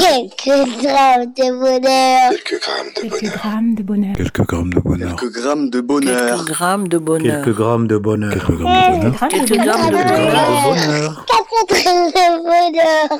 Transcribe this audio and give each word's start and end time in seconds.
Quelques 0.00 0.82
grammes 0.82 1.32
de 1.34 1.58
bonheur. 1.58 2.30
Quelques 2.30 2.60
grammes 2.60 2.92
de 2.94 3.00
Quelques 3.00 3.20
bonheur. 3.20 3.36
grammes 3.36 3.74
de 3.74 3.82
bonheur. 3.82 4.16
Quelques 4.16 5.32
grammes 5.32 5.68
de 5.70 5.80
bonheur. 5.80 6.14
Quelques 6.16 6.52
grammes 6.52 6.88
de 6.88 7.00
bonheur. 7.08 7.44
Quelques 7.44 7.56
grammes 7.56 7.86
de 7.86 7.98
bonheur. 7.98 8.32
Quelques 8.32 8.58
grammes 8.58 8.78
de 8.78 8.98
bonheur. 8.98 9.28
Quelques 9.28 9.56
grammes 9.56 9.90
de 9.90 9.96
bonheur. 9.96 11.24
Quelques 11.26 11.58
de 11.58 11.66
bonheur. 11.66 11.76
grammes 11.82 12.10
de 12.10 12.42
bonheur. 12.42 13.18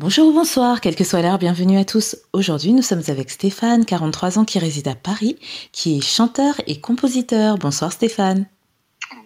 Bonjour 0.00 0.26
ou 0.28 0.32
bonsoir, 0.32 0.80
quelle 0.80 0.96
que 0.96 1.04
soit 1.04 1.22
l'heure, 1.22 1.38
bienvenue 1.38 1.78
à 1.78 1.84
tous. 1.84 2.16
Aujourd'hui, 2.32 2.72
nous 2.72 2.82
sommes 2.82 3.02
avec 3.08 3.30
Stéphane, 3.30 3.84
43 3.84 4.38
ans, 4.38 4.44
qui 4.44 4.58
réside 4.58 4.88
à 4.88 4.94
Paris, 4.96 5.38
qui 5.72 5.98
est 5.98 6.00
chanteur 6.02 6.54
et 6.66 6.80
compositeur. 6.80 7.58
Bonsoir 7.58 7.92
Stéphane. 7.92 8.46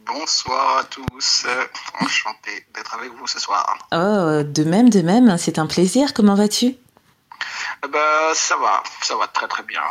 Bonsoir 0.07 0.79
à 0.79 0.85
tous, 0.85 1.47
enchanté 2.01 2.67
d'être 2.75 2.95
avec 2.95 3.13
vous 3.13 3.27
ce 3.27 3.39
soir. 3.39 3.79
Oh, 3.93 4.43
de 4.43 4.65
même, 4.65 4.91
de 4.91 5.01
même, 5.03 5.39
c'est 5.39 5.59
un 5.59 5.67
plaisir. 5.67 6.13
Comment 6.15 6.35
vas-tu? 6.35 6.67
Eh 7.85 7.89
ben, 7.89 8.35
ça 8.35 8.57
va, 8.57 8.83
ça 9.03 9.17
va 9.17 9.27
très 9.29 9.49
très 9.49 9.63
bien. 9.63 9.83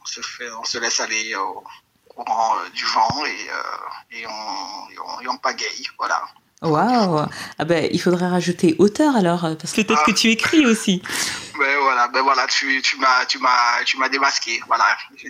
On 0.00 0.04
se, 0.04 0.20
fait, 0.20 0.50
on 0.52 0.64
se 0.64 0.78
laisse 0.78 1.00
aller 1.00 1.34
au 1.36 1.62
courant 2.08 2.56
euh, 2.58 2.68
du 2.70 2.84
vent 2.84 3.24
et, 3.24 3.50
euh, 3.50 3.62
et, 4.10 4.26
on, 4.26 4.90
et, 4.90 4.98
on, 4.98 5.20
et 5.20 5.28
on 5.28 5.36
pagaille, 5.36 5.86
voilà. 5.98 6.22
Waouh 6.62 7.26
ah 7.58 7.64
ben, 7.64 7.88
Il 7.92 8.00
faudrait 8.00 8.28
rajouter 8.28 8.76
auteur 8.78 9.16
alors, 9.16 9.44
euh, 9.44 9.54
parce 9.54 9.72
que 9.72 9.82
peut-être 9.82 10.04
que 10.04 10.12
tu 10.12 10.28
écris 10.28 10.64
aussi. 10.64 11.02
Ben 11.58 11.76
voilà, 11.82 12.08
ben 12.08 12.22
voilà, 12.22 12.46
tu, 12.46 12.80
tu 12.82 12.96
m'as, 12.98 13.24
tu 13.26 13.38
m'as, 13.38 13.84
tu 13.84 13.98
m'as 13.98 14.08
démasqué. 14.08 14.60
Voilà, 14.66 14.84
je 15.16 15.28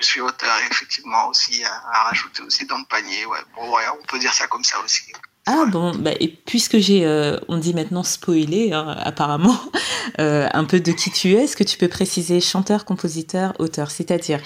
suis 0.00 0.20
auteur 0.20 0.54
effectivement 0.70 1.28
aussi 1.28 1.64
à, 1.64 1.82
à 1.92 2.02
rajouter 2.04 2.42
aussi 2.42 2.66
dans 2.66 2.78
le 2.78 2.84
panier. 2.84 3.26
Ouais, 3.26 3.38
bon, 3.54 3.74
ouais, 3.74 3.82
on 4.00 4.06
peut 4.06 4.18
dire 4.18 4.32
ça 4.32 4.46
comme 4.46 4.64
ça 4.64 4.76
aussi. 4.84 5.12
Ah 5.46 5.66
bon, 5.66 5.94
bah, 5.94 6.12
et 6.20 6.28
puisque 6.28 6.78
j'ai, 6.78 7.04
euh, 7.04 7.38
on 7.48 7.58
dit 7.58 7.74
maintenant 7.74 8.02
spoilé, 8.02 8.72
hein, 8.72 8.96
apparemment, 8.98 9.58
euh, 10.18 10.48
un 10.52 10.64
peu 10.64 10.80
de 10.80 10.90
qui 10.92 11.10
tu 11.10 11.32
es, 11.32 11.44
est-ce 11.44 11.56
que 11.56 11.64
tu 11.64 11.76
peux 11.76 11.88
préciser 11.88 12.40
chanteur, 12.40 12.86
compositeur, 12.86 13.52
auteur, 13.58 13.90
c'est-à-dire? 13.90 14.40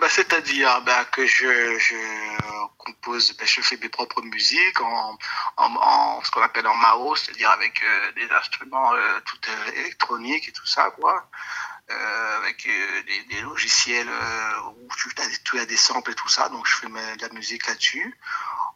Ben, 0.00 0.08
C'est-à-dire 0.08 0.80
ben, 0.82 1.04
que 1.06 1.26
je, 1.26 1.78
je 1.78 1.94
compose, 2.78 3.36
ben, 3.36 3.46
je 3.46 3.60
fais 3.60 3.76
mes 3.76 3.88
propres 3.88 4.22
musiques 4.22 4.80
en, 4.80 5.18
en, 5.56 6.22
ce 6.22 6.30
qu'on 6.30 6.42
appelle 6.42 6.66
en 6.66 6.74
Mao, 6.74 7.14
c'est-à-dire 7.16 7.50
avec 7.50 7.82
euh, 7.82 8.12
des 8.12 8.30
instruments 8.30 8.94
euh, 8.94 9.20
tout 9.26 9.38
euh, 9.48 9.72
électroniques 9.72 10.48
et 10.48 10.52
tout 10.52 10.66
ça, 10.66 10.90
quoi. 10.92 11.28
Avec 12.38 12.66
des, 13.28 13.40
logiciels 13.42 14.08
où 14.08 14.88
tu 14.96 15.58
as, 15.58 15.66
des- 15.66 15.76
samples 15.76 16.12
et 16.12 16.14
tout 16.14 16.28
ça, 16.28 16.48
donc 16.48 16.66
je 16.66 16.76
fais 16.76 16.88
ma- 16.88 17.16
de 17.16 17.22
la 17.26 17.28
musique 17.34 17.66
là-dessus. 17.66 18.18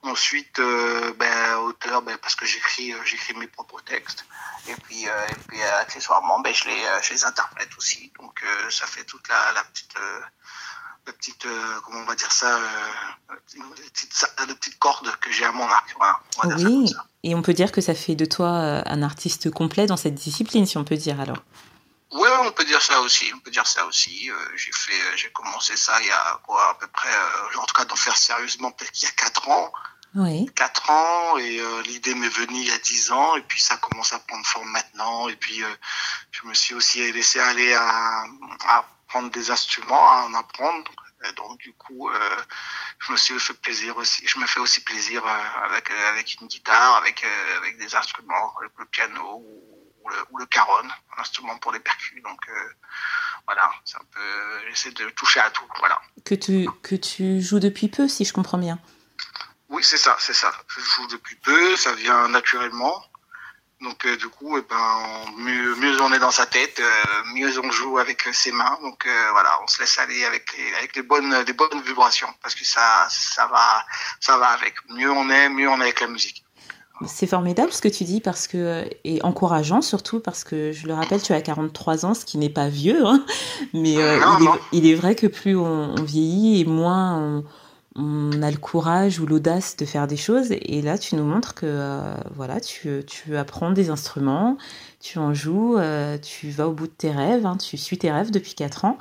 Ensuite, 0.03 0.61
ben, 0.61 1.57
auteur, 1.61 2.03
ben, 2.03 2.19
parce 2.19 2.35
que 2.35 2.45
j'écris, 2.45 2.95
j'écris 3.07 3.33
mes 3.35 3.47
propres 3.47 3.81
textes. 3.81 4.27
Et 4.69 4.75
puis, 4.77 5.05
et 5.05 5.35
puis 5.49 5.63
accessoirement, 5.63 6.41
ben, 6.41 6.53
je 6.53 6.65
les, 6.67 6.83
je 7.03 7.15
les 7.15 7.25
interprète 7.25 7.71
aussi. 7.79 8.13
Donc, 8.19 8.45
ça 8.69 8.87
fait 8.87 9.05
toute 9.05 9.27
la, 9.29 9.53
la 9.53 9.65
petite, 9.65 9.95
la 11.07 11.13
petite, 11.13 11.47
euh, 11.47 11.81
comment 11.85 12.01
on 12.01 12.05
va 12.05 12.15
dire 12.15 12.33
ça, 12.33 12.57
euh, 12.57 12.67
la 13.31 13.37
petite, 13.37 14.13
sa- 14.13 14.29
la 14.47 14.55
petite 14.55 14.79
corde 14.79 15.11
que 15.21 15.31
j'ai 15.33 15.45
à 15.45 15.53
mon 15.53 15.65
arc. 15.65 15.95
Voilà, 15.97 16.21
on 16.43 16.49
va 16.49 16.55
dire 16.55 16.59
ça 16.59 16.65
comme 16.73 16.83
Oui, 16.83 16.89
ça. 16.89 17.05
et 17.23 17.35
on 17.35 17.43
peut 17.43 17.55
dire 17.55 17.73
que 17.73 17.81
ça 17.81 17.95
fait 17.95 18.15
de 18.15 18.25
toi 18.25 18.49
euh, 18.49 18.83
un 18.87 19.03
artiste 19.03 19.51
complet 19.51 19.87
dans 19.87 19.97
cette 19.97 20.15
discipline, 20.15 20.67
si 20.67 20.77
on 20.79 20.85
peut 20.85 20.97
dire 20.97 21.21
alors. 21.21 21.39
Ouais, 22.13 22.29
on 22.43 22.53
peut 22.53 22.65
dire 22.65 22.81
ça 22.83 23.01
aussi. 23.01 23.31
On 23.35 23.41
peut 23.41 23.51
dire 23.51 23.67
ça 23.67 23.85
aussi. 23.87 24.31
Euh, 24.31 24.35
j'ai 24.57 24.73
fait, 24.73 25.17
j'ai 25.17 25.31
commencé 25.33 25.77
ça 25.77 26.01
il 26.01 26.07
y 26.07 26.11
a 26.11 26.41
quoi, 26.47 26.71
à 26.71 26.75
peu 26.75 26.87
près, 26.87 27.11
en 27.59 27.65
tout 27.65 27.75
cas 27.75 27.85
d'en 27.85 27.97
faire 27.97 28.17
sérieusement 28.17 28.71
peut-être 28.71 28.93
qu'il 28.93 29.09
y 29.09 29.11
a 29.11 29.15
quatre 29.15 29.49
ans. 29.49 29.73
Oui. 30.15 30.47
4 30.55 30.89
ans 30.91 31.37
et 31.37 31.61
euh, 31.61 31.83
l'idée 31.83 32.15
m'est 32.15 32.31
venue 32.31 32.61
il 32.61 32.69
y 32.69 32.73
a 32.73 32.79
10 32.79 33.11
ans 33.13 33.37
et 33.37 33.43
puis 33.43 33.61
ça 33.61 33.77
commence 33.77 34.15
à 34.15 34.19
prendre 34.21 34.47
forme 34.47 34.71
maintenant 34.71 35.29
et 35.29 35.37
puis 35.37 35.63
euh, 35.63 35.69
je 36.31 36.47
me 36.49 36.55
suis 36.55 36.75
aussi 36.75 37.13
laissé 37.13 37.39
aller 37.39 37.75
à, 37.75 38.25
à 38.67 38.85
prendre 39.09 39.31
des 39.31 39.51
instruments, 39.51 40.11
à 40.11 40.25
en 40.25 40.35
apprendre. 40.35 40.91
Et 41.29 41.33
donc 41.33 41.59
du 41.59 41.73
coup, 41.73 42.11
euh, 42.11 42.37
je 42.99 43.13
me 43.13 43.17
suis 43.17 43.39
fait 43.41 43.55
plaisir 43.55 43.97
aussi. 43.97 44.27
Je 44.27 44.39
me 44.39 44.47
fais 44.47 44.61
aussi 44.61 44.83
plaisir 44.85 45.25
euh, 45.27 45.65
avec 45.65 45.91
euh, 45.91 46.09
avec 46.11 46.37
une 46.41 46.47
guitare, 46.47 46.97
avec 46.97 47.25
avec 47.57 47.79
des 47.79 47.95
instruments, 47.95 48.55
avec 48.59 48.73
le 48.79 48.85
piano 48.85 49.43
ou, 49.43 49.93
ou 50.03 50.09
le, 50.09 50.17
ou 50.31 50.39
le 50.39 50.47
caron, 50.47 50.89
un 51.17 51.21
instrument 51.21 51.57
pour 51.59 51.73
les 51.73 51.81
percus. 51.81 52.23
Donc 52.23 52.41
voilà, 53.47 53.71
c'est 53.85 53.97
un 53.97 54.05
peu, 54.11 54.69
j'essaie 54.69 54.91
de 54.91 55.09
toucher 55.11 55.41
à 55.41 55.51
tout. 55.51 55.67
Voilà. 55.79 56.01
Que 56.25 56.35
tu, 56.35 56.69
que 56.83 56.97
tu 56.97 57.41
joues 57.41 57.61
depuis 57.61 57.89
peu, 57.89 58.09
si 58.09 58.25
je 58.25 58.33
comprends 58.33 58.59
bien. 58.59 58.79
Oui, 59.69 59.83
c'est 59.83 59.99
ça, 59.99 60.17
c'est 60.21 60.35
ça. 60.35 60.53
Je 60.69 60.81
joue 60.81 61.07
depuis 61.09 61.37
peu, 61.37 61.77
ça 61.77 61.93
vient 61.95 62.29
naturellement. 62.29 63.05
Donc 63.83 64.07
euh, 64.07 64.17
du 64.17 64.29
coup, 64.29 64.57
eh 64.57 64.63
ben, 64.69 65.33
mieux, 65.37 65.75
mieux 65.77 66.01
on 66.01 66.11
est 66.13 66.19
dans 66.19 66.31
sa 66.31 66.47
tête, 66.47 66.81
euh, 66.81 67.35
mieux 67.35 67.59
on 67.59 67.71
joue 67.71 67.99
avec 67.99 68.27
euh, 68.27 68.31
ses 68.33 68.51
mains. 68.51 68.79
Donc 68.83 69.05
euh, 69.07 69.11
voilà, 69.33 69.51
on 69.63 69.67
se 69.67 69.81
laisse 69.81 69.99
aller 69.99 70.25
avec 70.25 70.57
les, 70.57 70.75
avec 70.77 70.97
les 70.97 71.03
bonnes, 71.03 71.35
les 71.47 71.53
bonnes 71.53 71.83
vibrations, 71.85 72.29
parce 72.43 72.55
que 72.55 72.65
ça, 72.65 73.07
ça 73.11 73.47
va, 73.49 73.85
ça 74.19 74.39
va 74.39 74.47
avec. 74.49 74.75
Mieux 74.89 75.11
on 75.11 75.29
est, 75.29 75.51
mieux 75.51 75.69
on 75.69 75.79
est 75.81 75.85
avec 75.85 76.01
la 76.01 76.07
musique. 76.09 76.43
C'est 77.05 77.27
formidable 77.27 77.71
ce 77.71 77.83
que 77.83 77.89
tu 77.89 78.05
dis 78.05 78.23
parce 78.23 78.49
que 78.49 78.89
et 79.05 79.21
encourageant 79.23 79.83
surtout 79.83 80.19
parce 80.19 80.45
que 80.45 80.73
je 80.73 80.87
le 80.87 80.95
rappelle 80.95 81.21
tu 81.21 81.35
as 81.35 81.43
43 81.43 82.07
ans 82.07 82.15
ce 82.15 82.25
qui 82.25 82.39
n'est 82.39 82.49
pas 82.49 82.71
vieux 82.71 83.05
hein, 83.05 83.23
mais 83.75 83.97
Non, 83.97 84.39
il, 84.39 84.43
est, 84.43 84.47
non. 84.47 84.59
il 84.73 84.87
est 84.87 84.95
vrai 84.95 85.15
que 85.15 85.27
plus 85.27 85.55
on, 85.55 85.95
on 85.95 86.03
vieillit 86.03 86.63
et 86.63 86.65
moins 86.65 87.19
on, 87.19 87.45
on 87.97 88.43
a 88.43 88.51
le 88.51 88.59
courage 88.59 89.21
ou 89.21 89.27
l'audace 89.27 89.77
de 89.77 89.87
faire 89.87 90.07
des 90.07 90.17
choses 90.17 90.49
et 90.51 90.83
là 90.83 90.99
tu 90.99 91.17
nous 91.17 91.25
montres 91.25 91.55
que 91.55 91.67
euh, 91.67 92.15
voilà 92.35 92.61
tu, 92.61 93.03
tu 93.07 93.37
apprends 93.37 93.71
des 93.71 93.91
instruments 93.91 94.59
tu 95.01 95.19
en 95.19 95.35
joues 95.35 95.79
euh, 95.79 96.19
tu 96.19 96.51
vas 96.51 96.69
au 96.69 96.73
bout 96.73 96.87
de 96.87 96.93
tes 96.93 97.11
rêves 97.11 97.47
hein, 97.47 97.57
tu 97.57 97.77
suis 97.79 97.99
tes 97.99 98.13
rêves 98.13 98.31
depuis 98.31 98.55
4 98.55 98.85
ans 98.85 98.99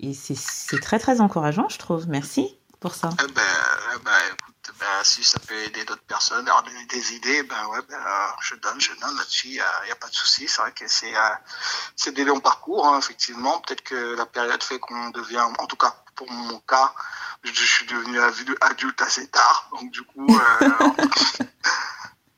et 0.00 0.12
c'est 0.14 0.80
très 0.80 0.98
très 0.98 1.20
encourageant 1.20 1.68
je 1.68 1.78
trouve 1.78 2.08
merci 2.08 2.56
pour 2.80 2.94
ça 2.96 3.10
Eh 3.12 3.32
ben, 3.32 3.42
eh 3.94 3.98
ben, 4.04 4.10
écoute, 4.32 4.72
ben, 4.80 5.04
si 5.04 5.22
ça 5.22 5.38
peut 5.38 5.54
aider 5.54 5.84
d'autres 5.84 6.02
personnes 6.02 6.46
à 6.48 6.50
leur 6.50 6.62
donner 6.64 6.84
des 6.86 7.14
idées, 7.14 7.44
ben 7.44 7.66
ouais, 7.68 7.78
euh, 7.78 8.26
je 8.40 8.56
donne, 8.56 8.80
je 8.80 8.90
donne 9.00 9.16
là-dessus, 9.16 9.48
il 9.48 9.52
n'y 9.52 9.60
a, 9.60 9.94
pas 9.94 10.08
de 10.08 10.14
souci. 10.14 10.48
C'est 10.48 10.60
vrai 10.60 10.72
que 10.72 10.88
c'est 10.88 11.16
euh, 11.16 11.34
c'est 11.94 12.12
des 12.12 12.24
longs 12.24 12.40
parcours, 12.40 12.86
hein, 12.88 12.98
effectivement. 12.98 13.60
Peut-être 13.60 13.82
que 13.82 14.16
la 14.16 14.26
période 14.26 14.62
fait 14.62 14.80
qu'on 14.80 15.10
devient, 15.10 15.46
en 15.58 15.66
tout 15.66 15.76
cas 15.76 15.94
pour 16.16 16.28
mon 16.30 16.58
cas, 16.60 16.92
je, 17.44 17.64
suis 17.64 17.86
devenu 17.86 18.18
adulte 18.60 19.02
assez 19.02 19.26
tard, 19.28 19.68
donc 19.72 19.90
du 19.90 20.02
coup, 20.02 20.26
euh, 20.28 20.70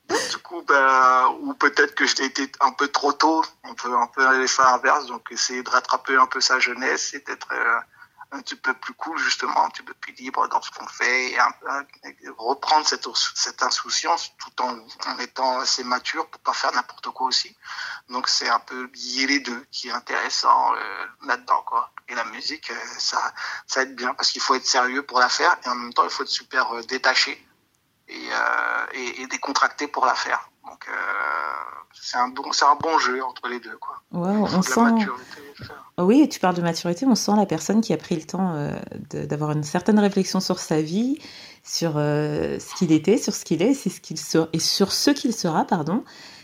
du 0.31 0.37
coup, 0.39 0.61
ben, 0.63 1.35
ou 1.41 1.53
peut-être 1.53 1.95
que 1.95 2.05
j'ai 2.05 2.25
été 2.25 2.51
un 2.61 2.71
peu 2.71 2.87
trop 2.87 3.13
tôt, 3.13 3.43
on 3.63 3.73
peut 3.75 3.95
un 3.95 4.07
peu 4.07 4.39
l'effet 4.39 4.63
inverse, 4.63 5.05
donc 5.07 5.27
essayer 5.31 5.63
de 5.63 5.69
rattraper 5.69 6.15
un 6.15 6.27
peu 6.27 6.41
sa 6.41 6.59
jeunesse 6.59 7.13
et 7.13 7.19
d'être 7.19 7.47
euh, 7.51 7.79
un 8.31 8.41
petit 8.41 8.55
peu 8.55 8.73
plus 8.73 8.93
cool 8.93 9.17
justement, 9.17 9.65
un 9.65 9.69
petit 9.69 9.83
peu 9.83 9.93
plus 9.93 10.13
libre 10.13 10.47
dans 10.47 10.61
ce 10.61 10.71
qu'on 10.71 10.87
fait 10.87 11.31
et 11.31 11.39
un 11.39 11.51
peu, 11.51 11.67
euh, 11.69 12.33
reprendre 12.37 12.85
cette, 12.87 13.07
cette 13.35 13.63
insouciance 13.63 14.31
tout 14.37 14.61
en, 14.61 14.77
en 15.07 15.19
étant 15.19 15.59
assez 15.59 15.83
mature 15.83 16.27
pour 16.29 16.41
pas 16.41 16.53
faire 16.53 16.73
n'importe 16.73 17.09
quoi 17.09 17.27
aussi. 17.27 17.55
Donc 18.09 18.27
c'est 18.27 18.49
un 18.49 18.59
peu 18.59 18.89
lier 18.93 19.27
les 19.27 19.39
deux 19.39 19.65
qui 19.71 19.89
est 19.89 19.91
intéressant 19.91 20.73
euh, 20.75 21.05
là-dedans 21.25 21.63
quoi. 21.65 21.91
Et 22.07 22.13
la 22.13 22.25
musique, 22.25 22.69
euh, 22.69 22.75
ça, 22.99 23.33
ça 23.65 23.81
aide 23.81 23.95
bien 23.95 24.13
parce 24.13 24.29
qu'il 24.31 24.41
faut 24.41 24.53
être 24.53 24.67
sérieux 24.67 25.03
pour 25.03 25.19
la 25.19 25.27
faire 25.27 25.57
et 25.65 25.69
en 25.69 25.75
même 25.75 25.93
temps 25.93 26.03
il 26.03 26.11
faut 26.11 26.21
être 26.21 26.29
super 26.29 26.71
euh, 26.71 26.83
détaché 26.83 27.43
et, 28.07 28.13
euh, 28.13 28.85
et, 28.93 29.21
et 29.21 29.27
décontracté 29.27 29.87
pour 29.87 30.05
la 30.05 30.13
faire. 30.13 30.51
Donc 30.67 30.85
euh, 30.87 30.93
c'est 31.93 32.17
un 32.17 32.27
bon, 32.27 32.43
un 32.43 32.75
bon 32.75 32.99
jeu 32.99 33.23
entre 33.23 33.47
les 33.47 33.59
deux 33.59 33.75
quoi. 33.77 33.95
Wow, 34.11 34.47
on 34.53 34.59
de 34.59 34.63
sent 34.63 34.81
maturité. 34.81 35.41
Oui, 35.97 36.29
tu 36.29 36.39
parles 36.39 36.55
de 36.55 36.61
maturité, 36.61 37.07
on 37.07 37.15
sent 37.15 37.31
la 37.37 37.47
personne 37.47 37.81
qui 37.81 37.91
a 37.91 37.97
pris 37.97 38.15
le 38.15 38.23
temps 38.23 38.53
euh, 38.53 38.71
d'avoir 39.25 39.51
une 39.51 39.63
certaine 39.63 39.97
réflexion 39.97 40.39
sur 40.39 40.59
sa 40.59 40.81
vie, 40.81 41.17
sur 41.63 41.93
ce 41.93 42.75
qu'il 42.77 42.91
était, 42.91 43.17
sur 43.17 43.33
ce 43.33 43.45
qu'il 43.45 43.63
est, 43.63 43.73
c'est 43.73 43.89
ce 43.89 43.99
qu'il 43.99 44.19
sera, 44.19 44.47
et 44.53 44.59
sur 44.59 44.91
ce 44.91 45.09
qu'il 45.09 45.33
sera, 45.33 45.65
pardon. 45.65 46.03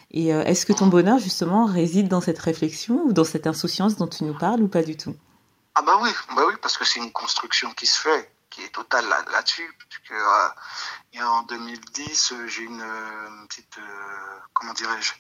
Et 0.10 0.30
est-ce 0.30 0.66
que 0.66 0.74
ton 0.74 0.88
bonheur, 0.88 1.20
justement, 1.20 1.66
réside 1.66 2.08
dans 2.08 2.22
cette 2.22 2.40
réflexion 2.40 3.04
ou 3.06 3.14
dans 3.14 3.26
cette 3.26 3.46
insouciance 3.46 3.98
dont 3.98 4.08
tu 4.08 4.24
nous 4.24 4.38
parles 4.38 4.62
ou 4.62 4.68
pas 4.68 4.84
du 4.84 4.96
tout? 4.98 5.16
Ah 5.76 5.82
bah 5.82 5.98
oui, 6.02 6.12
bah 6.36 6.44
oui, 6.48 6.54
parce 6.62 6.78
que 6.78 6.86
c'est 6.86 7.00
une 7.00 7.12
construction 7.12 7.72
qui 7.74 7.88
se 7.88 8.00
fait, 8.00 8.34
qui 8.50 8.64
est 8.64 8.70
totale 8.70 9.08
là- 9.08 9.24
là-dessus. 9.32 9.74
parce 9.78 10.00
que 10.00 10.14
euh, 10.14 11.24
en 11.26 11.44
2010, 11.44 12.34
euh, 12.34 12.48
j'ai 12.48 12.64
une, 12.64 12.82
euh, 12.82 13.28
une 13.30 13.48
petite, 13.48 13.78
euh, 13.78 14.40
comment 14.54 14.74
dirais-je, 14.74 15.14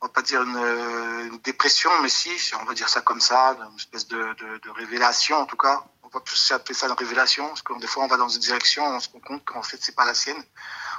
on 0.00 0.06
va 0.06 0.12
pas 0.12 0.22
dire 0.22 0.42
une, 0.42 0.56
euh, 0.56 1.26
une 1.26 1.38
dépression, 1.38 1.90
mais 2.02 2.08
si, 2.08 2.38
si 2.38 2.54
on 2.54 2.64
va 2.64 2.74
dire 2.74 2.88
ça 2.88 3.00
comme 3.02 3.20
ça, 3.20 3.56
une 3.70 3.76
espèce 3.76 4.06
de, 4.08 4.32
de, 4.34 4.58
de 4.58 4.70
révélation 4.70 5.36
en 5.38 5.46
tout 5.46 5.56
cas. 5.56 5.84
On 6.02 6.08
va 6.08 6.20
plus 6.20 6.50
appeler 6.52 6.74
ça 6.74 6.86
une 6.88 6.92
révélation, 6.94 7.46
parce 7.48 7.62
que 7.62 7.78
des 7.80 7.86
fois 7.86 8.02
on 8.04 8.08
va 8.08 8.16
dans 8.16 8.28
une 8.28 8.40
direction, 8.40 8.84
on 8.84 8.98
se 9.00 9.08
rend 9.10 9.20
compte 9.20 9.44
qu'en 9.44 9.62
fait 9.62 9.78
c'est 9.80 9.94
pas 9.94 10.04
la 10.04 10.14
sienne. 10.14 10.42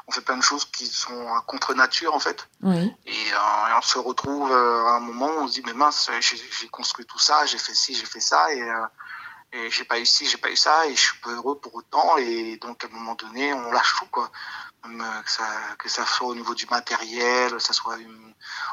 On 0.07 0.12
fait 0.12 0.21
plein 0.21 0.38
de 0.38 0.44
choses 0.44 0.65
qui 0.65 0.88
sont 0.88 1.27
contre 1.48 1.74
nature 1.74 2.13
en 2.13 2.19
fait. 2.19 2.48
Oui. 2.62 2.94
Et, 3.06 3.33
euh, 3.33 3.68
et 3.69 3.74
on 3.77 3.81
se 3.81 3.98
retrouve 3.98 4.51
euh, 4.51 4.86
à 4.86 4.95
un 4.95 5.00
moment 5.00 5.27
où 5.27 5.39
on 5.44 5.48
se 5.48 5.53
dit 5.53 5.63
mais 5.65 5.74
mince, 5.74 6.09
j'ai 6.19 6.68
construit 6.69 7.06
tout 7.06 7.19
ça, 7.19 7.45
j'ai 7.45 7.57
fait 7.57 7.74
ci, 7.74 7.94
j'ai 7.95 8.06
fait 8.06 8.19
ça 8.19 8.53
et, 8.53 8.62
euh, 8.62 8.86
et 9.53 9.69
j'ai 9.69 9.83
pas 9.86 10.00
eu 10.00 10.06
ci, 10.06 10.25
j'ai 10.25 10.38
pas 10.38 10.50
eu 10.50 10.56
ça 10.56 10.88
et 10.88 10.95
je 10.95 11.01
suis 11.01 11.19
pas 11.19 11.31
heureux 11.31 11.59
pour 11.59 11.75
autant 11.75 12.18
et 12.18 12.57
donc 12.57 12.83
à 12.83 12.88
un 12.88 12.92
moment 12.92 13.15
donné 13.15 13.53
on 13.53 13.71
lâche 13.71 13.95
tout 14.00 14.07
quoi. 14.07 14.31
que 14.83 15.31
ça, 15.31 15.45
que 15.77 15.89
ça 15.89 16.06
soit 16.06 16.27
au 16.27 16.36
niveau 16.36 16.56
du 16.56 16.65
matériel, 16.68 17.51
que 17.51 17.59
ça 17.59 17.74
soit 17.74 17.98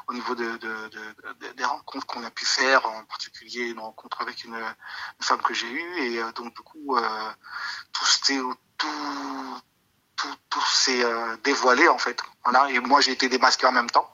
au 0.06 0.12
niveau 0.14 0.34
de, 0.34 0.56
de, 0.56 0.88
de, 0.88 1.52
des 1.52 1.64
rencontres 1.64 2.06
qu'on 2.06 2.24
a 2.24 2.30
pu 2.30 2.46
faire, 2.46 2.86
en 2.86 3.04
particulier 3.04 3.68
une 3.68 3.80
rencontre 3.80 4.22
avec 4.22 4.44
une, 4.44 4.54
une 4.54 5.24
femme 5.24 5.42
que 5.42 5.54
j'ai 5.54 5.70
eue. 5.70 5.98
Et 5.98 6.22
donc, 6.34 6.54
du 6.54 6.62
coup, 6.62 6.96
euh, 6.96 7.30
tout, 7.92 8.56
tout, 8.78 9.60
tout, 10.18 10.34
tout 10.50 10.66
s'est 10.66 11.02
euh, 11.02 11.36
dévoilé, 11.44 11.88
en 11.88 11.98
fait. 11.98 12.20
Voilà. 12.44 12.70
Et 12.70 12.80
moi, 12.80 13.00
j'ai 13.00 13.12
été 13.12 13.28
démasqué 13.28 13.66
en 13.66 13.72
même 13.72 13.88
temps. 13.88 14.10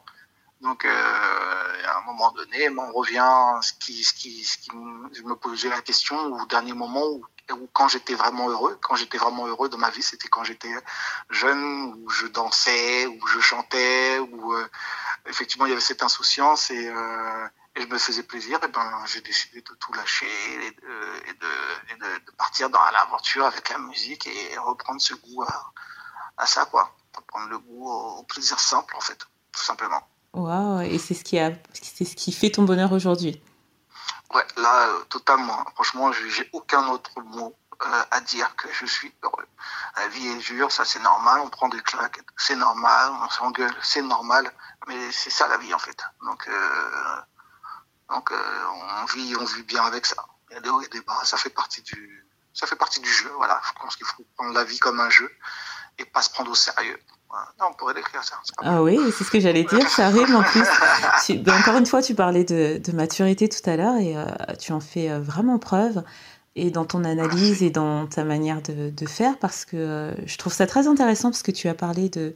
Donc, 0.61 0.85
euh, 0.85 1.85
à 1.85 1.99
un 1.99 2.03
moment 2.03 2.31
donné, 2.33 2.69
on 2.71 2.93
revient 2.93 3.61
ce 3.61 3.73
qui, 3.75 4.05
ce 4.05 4.15
qui, 4.15 4.45
ce 4.45 4.59
qui, 4.59 4.71
je 5.13 5.23
me 5.23 5.35
posais 5.35 5.69
la 5.69 5.81
question 5.81 6.17
au 6.17 6.47
dernier 6.47 6.73
moment 6.73 7.05
où 7.07 7.25
quand 7.73 7.89
j'étais 7.89 8.15
vraiment 8.15 8.49
heureux. 8.49 8.79
Quand 8.81 8.97
j'étais 8.97 9.19
vraiment 9.19 9.47
heureux 9.47 9.69
dans 9.69 9.79
ma 9.79 9.91
vie, 9.91 10.03
c'était 10.03 10.29
quand 10.29 10.45
j'étais 10.45 10.73
jeune, 11.31 11.95
où 11.99 12.09
je 12.09 12.27
dansais, 12.27 13.07
où 13.07 13.27
je 13.27 13.41
chantais, 13.41 14.19
où 14.19 14.55
euh, 14.55 14.67
effectivement 15.27 15.67
il 15.67 15.71
y 15.71 15.73
avait 15.73 15.83
cette 15.83 16.03
insouciance 16.03 16.71
et, 16.71 16.93
je 17.77 17.87
me 17.87 17.99
faisais 17.99 18.23
plaisir. 18.23 18.61
Et 18.63 18.69
ben 18.69 19.05
j'ai 19.07 19.21
décidé 19.21 19.61
de 19.61 19.75
tout 19.75 19.93
lâcher 19.93 20.27
et 20.67 20.71
de, 20.71 22.33
partir 22.39 22.71
dans 22.71 22.81
l'aventure 22.93 23.45
avec 23.45 23.69
la 23.69 23.79
musique 23.79 24.27
et 24.27 24.59
reprendre 24.59 25.01
ce 25.01 25.15
goût 25.15 25.43
à, 25.43 25.73
à 26.37 26.47
ça, 26.47 26.65
quoi. 26.67 26.95
Prendre 27.29 27.49
le 27.49 27.59
goût 27.59 27.89
au, 27.89 28.19
au 28.19 28.23
plaisir 28.25 28.59
simple, 28.59 28.95
en 28.97 29.01
fait, 29.01 29.19
tout 29.53 29.63
simplement. 29.63 30.03
Waouh, 30.35 30.81
et 30.81 30.99
c'est 30.99 31.15
ce 31.15 31.23
qui 31.23 31.39
a, 31.39 31.53
c'est 31.73 32.05
ce 32.05 32.17
qui 32.17 32.33
fait 32.33 32.51
ton 32.51 32.65
bonheur 32.65 32.93
aujourd'hui. 32.93 33.41
Ouais, 34.35 34.45
là, 34.57 34.89
euh, 34.89 35.05
totalement. 35.05 35.65
Franchement, 35.75 36.11
j'ai 36.13 36.49
aucun 36.53 36.89
autre 36.89 37.21
mot 37.21 37.55
euh, 37.87 38.03
à 38.11 38.21
dire 38.21 38.57
que 38.57 38.67
je 38.73 38.85
suis 38.85 39.15
heureux. 39.23 39.47
La 39.97 40.09
vie 40.09 40.27
est 40.27 40.39
dure, 40.39 40.73
ça 40.73 40.85
c'est 40.85 40.99
normal, 40.99 41.41
on 41.41 41.49
prend 41.51 41.69
des 41.69 41.81
claques, 41.81 42.21
c'est 42.37 42.57
normal, 42.57 43.13
on 43.23 43.29
s'engueule, 43.31 43.73
c'est 43.81 44.03
normal, 44.03 44.51
mais 44.89 45.13
c'est 45.13 45.31
ça 45.31 45.47
la 45.47 45.57
vie 45.57 45.73
en 45.73 45.79
fait. 45.79 46.03
Donc, 46.27 46.49
euh, 46.49 47.21
donc 48.11 48.33
on 48.33 49.05
vit, 49.15 49.37
on 49.37 49.45
vit 49.45 49.63
bien 49.63 49.85
avec 49.85 50.05
ça. 50.05 50.17
Il 50.51 50.55
y 50.55 50.57
a 50.57 50.61
des 50.61 50.69
hauts 50.69 50.83
et 50.83 50.89
des 50.89 51.01
bas, 51.03 51.21
ça 51.23 51.37
fait 51.37 51.51
partie 51.51 51.83
du, 51.83 52.27
ça 52.53 52.67
fait 52.67 52.77
partie 52.77 53.01
du 53.01 53.13
jeu. 53.13 53.31
Voilà, 53.37 53.61
je 53.65 53.81
pense 53.81 53.95
qu'il 53.95 54.07
faut 54.07 54.25
prendre 54.37 54.53
la 54.53 54.65
vie 54.65 54.81
comme 54.81 54.99
un 54.99 55.11
jeu 55.11 55.31
et 55.99 56.05
pas 56.05 56.23
se 56.23 56.31
prendre 56.31 56.51
au 56.51 56.55
sérieux. 56.55 56.99
Non, 57.61 57.67
on 57.71 57.75
pourrait 57.75 57.95
décrire 57.95 58.23
ça. 58.23 58.37
Ah 58.59 58.83
oui, 58.83 58.99
c'est 59.17 59.25
ce 59.25 59.31
que 59.31 59.41
j'allais 59.41 59.65
dire, 59.65 59.89
ça 59.89 60.07
arrive 60.07 60.35
en 60.35 60.43
plus. 60.43 60.63
Tu, 61.25 61.39
ben, 61.39 61.59
encore 61.59 61.77
une 61.77 61.87
fois, 61.87 62.03
tu 62.03 62.15
parlais 62.15 62.45
de, 62.45 62.81
de 62.85 62.93
maturité 62.93 63.49
tout 63.49 63.69
à 63.69 63.77
l'heure 63.77 63.97
et 63.97 64.17
euh, 64.17 64.27
tu 64.59 64.73
en 64.73 64.81
fais 64.81 65.11
euh, 65.11 65.21
vraiment 65.21 65.59
preuve 65.59 66.03
et 66.57 66.71
dans 66.71 66.85
ton 66.85 67.05
analyse 67.05 67.63
et 67.63 67.71
dans 67.71 68.07
ta 68.07 68.25
manière 68.25 68.63
de, 68.63 68.91
de 68.91 69.07
faire 69.07 69.39
parce 69.39 69.65
que 69.65 69.77
euh, 69.77 70.27
je 70.27 70.37
trouve 70.39 70.53
ça 70.53 70.67
très 70.67 70.87
intéressant 70.87 71.31
parce 71.31 71.43
que 71.43 71.51
tu 71.51 71.69
as 71.69 71.75
parlé 71.75 72.09
de, 72.09 72.35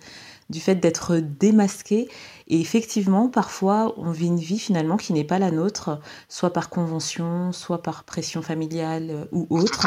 du 0.50 0.60
fait 0.60 0.74
d'être 0.74 1.16
démasqué 1.16 2.08
et 2.48 2.60
effectivement 2.60 3.28
parfois 3.28 3.94
on 3.96 4.10
vit 4.10 4.26
une 4.26 4.40
vie 4.40 4.58
finalement 4.58 4.96
qui 4.96 5.12
n'est 5.12 5.24
pas 5.24 5.38
la 5.38 5.52
nôtre 5.52 6.00
soit 6.28 6.52
par 6.52 6.68
convention 6.68 7.52
soit 7.52 7.82
par 7.82 8.02
pression 8.02 8.42
familiale 8.42 9.28
ou 9.30 9.46
autre 9.50 9.86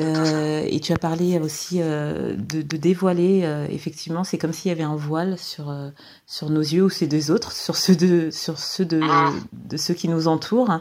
euh, 0.00 0.64
et 0.68 0.80
tu 0.80 0.92
as 0.92 0.98
parlé 0.98 1.38
aussi 1.38 1.78
euh, 1.80 2.34
de, 2.36 2.62
de, 2.62 2.76
dévoiler, 2.76 3.42
euh, 3.44 3.66
effectivement, 3.70 4.24
c'est 4.24 4.38
comme 4.38 4.52
s'il 4.52 4.68
y 4.68 4.72
avait 4.72 4.82
un 4.82 4.96
voile 4.96 5.38
sur, 5.38 5.72
sur 6.26 6.50
nos 6.50 6.60
yeux 6.60 6.84
ou 6.84 6.90
ceux 6.90 7.06
des 7.06 7.30
autres, 7.30 7.52
sur 7.52 7.76
ceux 7.76 7.94
de, 7.94 8.30
sur 8.30 8.58
ceux 8.58 8.84
de, 8.84 9.00
de 9.52 9.76
ceux 9.76 9.94
qui 9.94 10.08
nous 10.08 10.26
entourent. 10.26 10.80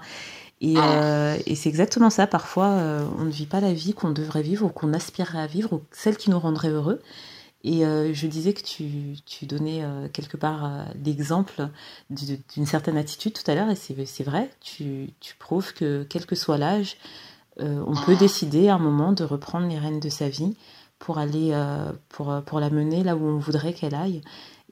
Et, 0.61 0.75
euh, 0.77 1.37
et 1.45 1.55
c'est 1.55 1.69
exactement 1.69 2.09
ça. 2.09 2.25
Parfois, 2.25 2.69
on 3.19 3.25
ne 3.25 3.31
vit 3.31 3.45
pas 3.45 3.59
la 3.59 3.73
vie 3.73 3.93
qu'on 3.93 4.11
devrait 4.11 4.41
vivre 4.41 4.65
ou 4.65 4.69
qu'on 4.69 4.93
aspirerait 4.93 5.41
à 5.41 5.47
vivre 5.47 5.73
ou 5.73 5.81
celle 5.91 6.17
qui 6.17 6.31
nous 6.31 6.39
rendrait 6.39 6.69
heureux. 6.69 7.01
Et 7.65 7.83
je 7.85 8.27
disais 8.27 8.53
que 8.53 8.61
tu, 8.61 9.15
tu 9.25 9.45
donnais 9.45 9.83
quelque 10.11 10.37
part 10.37 10.85
l'exemple 11.05 11.69
d'une 12.09 12.65
certaine 12.65 12.97
attitude 12.97 13.33
tout 13.33 13.49
à 13.49 13.55
l'heure, 13.55 13.69
et 13.69 13.75
c'est 13.75 14.23
vrai, 14.23 14.49
tu, 14.59 15.11
tu 15.21 15.35
prouves 15.35 15.73
que 15.73 16.05
quel 16.09 16.25
que 16.25 16.35
soit 16.35 16.57
l'âge, 16.57 16.97
euh, 17.59 17.83
on 17.85 17.95
peut 17.95 18.15
décider 18.15 18.69
à 18.69 18.75
un 18.75 18.79
moment 18.79 19.11
de 19.11 19.23
reprendre 19.23 19.67
les 19.67 19.77
rênes 19.77 19.99
de 19.99 20.09
sa 20.09 20.29
vie 20.29 20.55
pour 20.99 21.17
aller 21.17 21.49
euh, 21.51 21.91
pour, 22.09 22.41
pour 22.45 22.59
la 22.59 22.69
mener 22.69 23.03
là 23.03 23.15
où 23.15 23.25
on 23.25 23.37
voudrait 23.37 23.73
qu'elle 23.73 23.95
aille. 23.95 24.21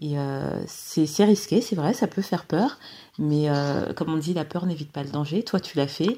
Et 0.01 0.17
euh, 0.17 0.49
c'est 0.65 1.23
risqué, 1.23 1.61
c'est 1.61 1.75
vrai, 1.75 1.93
ça 1.93 2.07
peut 2.07 2.23
faire 2.23 2.45
peur, 2.45 2.79
mais 3.19 3.51
euh, 3.51 3.93
comme 3.93 4.11
on 4.11 4.17
dit, 4.17 4.33
la 4.33 4.45
peur 4.45 4.65
n'évite 4.65 4.91
pas 4.91 5.03
le 5.03 5.09
danger. 5.09 5.43
Toi, 5.43 5.59
tu 5.59 5.77
l'as 5.77 5.87
fait, 5.87 6.17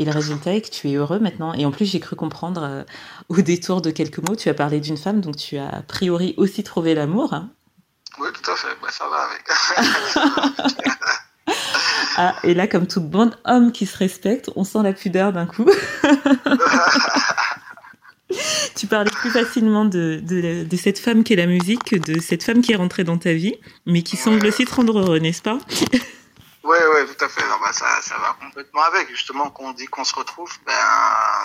et 0.00 0.04
le 0.04 0.10
résultat 0.10 0.54
est 0.54 0.62
que 0.62 0.70
tu 0.70 0.90
es 0.90 0.94
heureux 0.96 1.20
maintenant. 1.20 1.54
Et 1.54 1.64
en 1.64 1.70
plus, 1.70 1.84
j'ai 1.86 2.00
cru 2.00 2.16
comprendre 2.16 2.64
euh, 2.64 2.82
au 3.28 3.36
détour 3.36 3.82
de 3.82 3.92
quelques 3.92 4.18
mots, 4.18 4.34
tu 4.34 4.48
as 4.48 4.54
parlé 4.54 4.80
d'une 4.80 4.96
femme, 4.96 5.20
donc 5.20 5.36
tu 5.36 5.58
as 5.58 5.68
a 5.68 5.82
priori 5.82 6.34
aussi 6.38 6.64
trouvé 6.64 6.96
l'amour. 6.96 7.34
Hein 7.34 7.50
oui, 8.18 8.26
tout 8.32 8.50
à 8.50 8.56
fait, 8.56 8.76
bah, 8.82 8.88
ça 8.90 9.04
va 9.08 9.28
avec. 9.28 9.44
Ah, 12.16 12.34
et 12.44 12.54
là, 12.54 12.66
comme 12.66 12.86
tout 12.86 13.00
bon 13.00 13.34
homme 13.44 13.72
qui 13.72 13.86
se 13.86 13.96
respecte, 13.96 14.50
on 14.56 14.64
sent 14.64 14.82
la 14.82 14.92
pudeur 14.92 15.32
d'un 15.32 15.46
coup. 15.46 15.66
tu 18.76 18.86
parlais 18.86 19.10
plus 19.10 19.30
facilement 19.30 19.84
de, 19.84 20.22
cette 20.80 20.98
femme 20.98 21.24
qui 21.24 21.32
est 21.32 21.36
la 21.36 21.46
musique 21.46 21.84
que 21.84 21.96
de 21.96 22.20
cette 22.20 22.42
femme 22.42 22.62
qui 22.62 22.72
est 22.72 22.76
rentrée 22.76 23.04
dans 23.04 23.18
ta 23.18 23.32
vie, 23.32 23.56
mais 23.86 24.02
qui 24.02 24.16
semble 24.16 24.44
aussi 24.46 24.64
te 24.64 24.74
rendre 24.74 24.98
heureux, 24.98 25.18
n'est-ce 25.18 25.42
pas? 25.42 25.58
Oui, 26.66 26.78
oui, 26.94 27.00
tout 27.06 27.22
à 27.22 27.28
fait. 27.28 27.42
Bah, 27.42 27.72
ça, 27.72 28.16
va 28.16 28.38
complètement 28.40 28.84
avec. 28.84 29.10
Justement, 29.10 29.50
quand 29.50 29.64
on 29.64 29.72
dit 29.72 29.84
qu'on 29.84 30.02
se 30.02 30.14
retrouve, 30.14 30.50
ben, 30.64 30.72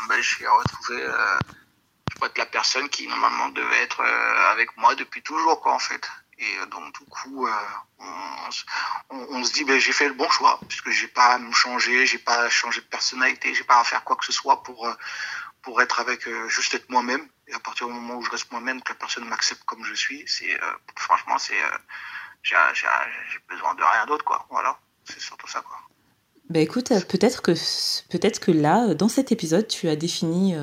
ben 0.08 0.16
je 0.22 0.36
suis 0.36 0.48
retrouvé. 0.48 1.04
Euh, 1.04 1.38
je 2.22 2.28
la 2.38 2.46
personne 2.46 2.88
qui 2.88 3.06
normalement 3.06 3.50
devait 3.50 3.84
être 3.84 4.00
euh, 4.00 4.52
avec 4.54 4.70
moi 4.78 4.96
depuis 4.96 5.22
toujours, 5.22 5.60
quoi, 5.60 5.74
en 5.74 5.80
fait. 5.80 6.10
Et 6.40 6.58
euh, 6.62 6.66
donc 6.68 6.98
du 6.98 7.06
coup, 7.06 7.48
euh, 7.48 7.52
on, 9.10 9.18
on, 9.30 9.44
se 9.44 9.52
dit, 9.54 9.66
ben, 9.66 9.78
j'ai 9.78 9.92
fait 9.92 10.08
le 10.08 10.14
bon 10.14 10.30
choix, 10.30 10.60
puisque 10.68 10.90
j'ai 10.90 11.08
pas 11.08 11.34
à 11.34 11.38
me 11.38 11.52
changer, 11.52 12.06
j'ai 12.06 12.18
pas 12.18 12.44
à 12.44 12.50
changer 12.50 12.80
de 12.80 12.86
personnalité, 12.86 13.54
j'ai 13.54 13.66
pas 13.66 13.80
à 13.80 13.84
faire 13.84 14.04
quoi 14.06 14.16
que 14.16 14.26
ce 14.26 14.32
soit 14.32 14.64
pour 14.64 14.88
euh, 14.88 14.94
pour 15.62 15.82
être 15.82 16.00
avec 16.00 16.26
juste 16.48 16.74
être 16.74 16.90
moi-même. 16.90 17.28
Et 17.48 17.54
à 17.54 17.60
partir 17.60 17.88
du 17.88 17.94
moment 17.94 18.16
où 18.16 18.22
je 18.22 18.30
reste 18.30 18.50
moi-même, 18.52 18.82
que 18.82 18.94
la 18.94 18.96
personne 18.96 19.28
m'accepte 19.28 19.64
comme 19.66 19.84
je 19.84 19.94
suis, 19.94 20.24
c'est 20.26 20.58
franchement, 20.96 21.38
c'est 21.38 21.60
j'ai 22.44 22.56
besoin 23.50 23.76
de 23.76 23.84
rien 23.84 24.06
d'autre, 24.06 24.24
quoi. 24.24 24.48
Voilà, 24.50 24.80
c'est 25.04 25.20
surtout 25.20 25.50
ça, 25.50 25.62
quoi. 25.62 25.78
Ben 26.50 26.62
écoute, 26.62 26.94
peut-être 27.10 27.42
que 27.42 27.52
peut-être 28.10 28.40
que 28.40 28.52
là, 28.52 28.94
dans 28.94 29.10
cet 29.10 29.34
épisode, 29.34 29.68
tu 29.68 29.90
as 29.90 29.98
défini 29.98 30.56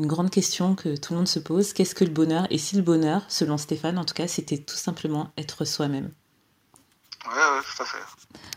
une 0.00 0.06
grande 0.06 0.30
question 0.30 0.74
que 0.74 0.96
tout 0.96 1.12
le 1.12 1.18
monde 1.18 1.28
se 1.28 1.38
pose. 1.38 1.74
Qu'est-ce 1.74 1.94
que 1.94 2.04
le 2.04 2.10
bonheur? 2.10 2.46
Et 2.48 2.56
si 2.56 2.74
le 2.74 2.82
bonheur, 2.82 3.22
selon 3.28 3.58
Stéphane 3.58 3.98
en 3.98 4.04
tout 4.04 4.14
cas, 4.14 4.26
c'était 4.26 4.56
tout 4.56 4.76
simplement 4.76 5.30
être 5.36 5.66
soi-même? 5.66 6.10
Ouais, 7.26 7.60
tout 7.62 7.82
à 7.82 7.84
fait. 7.84 7.98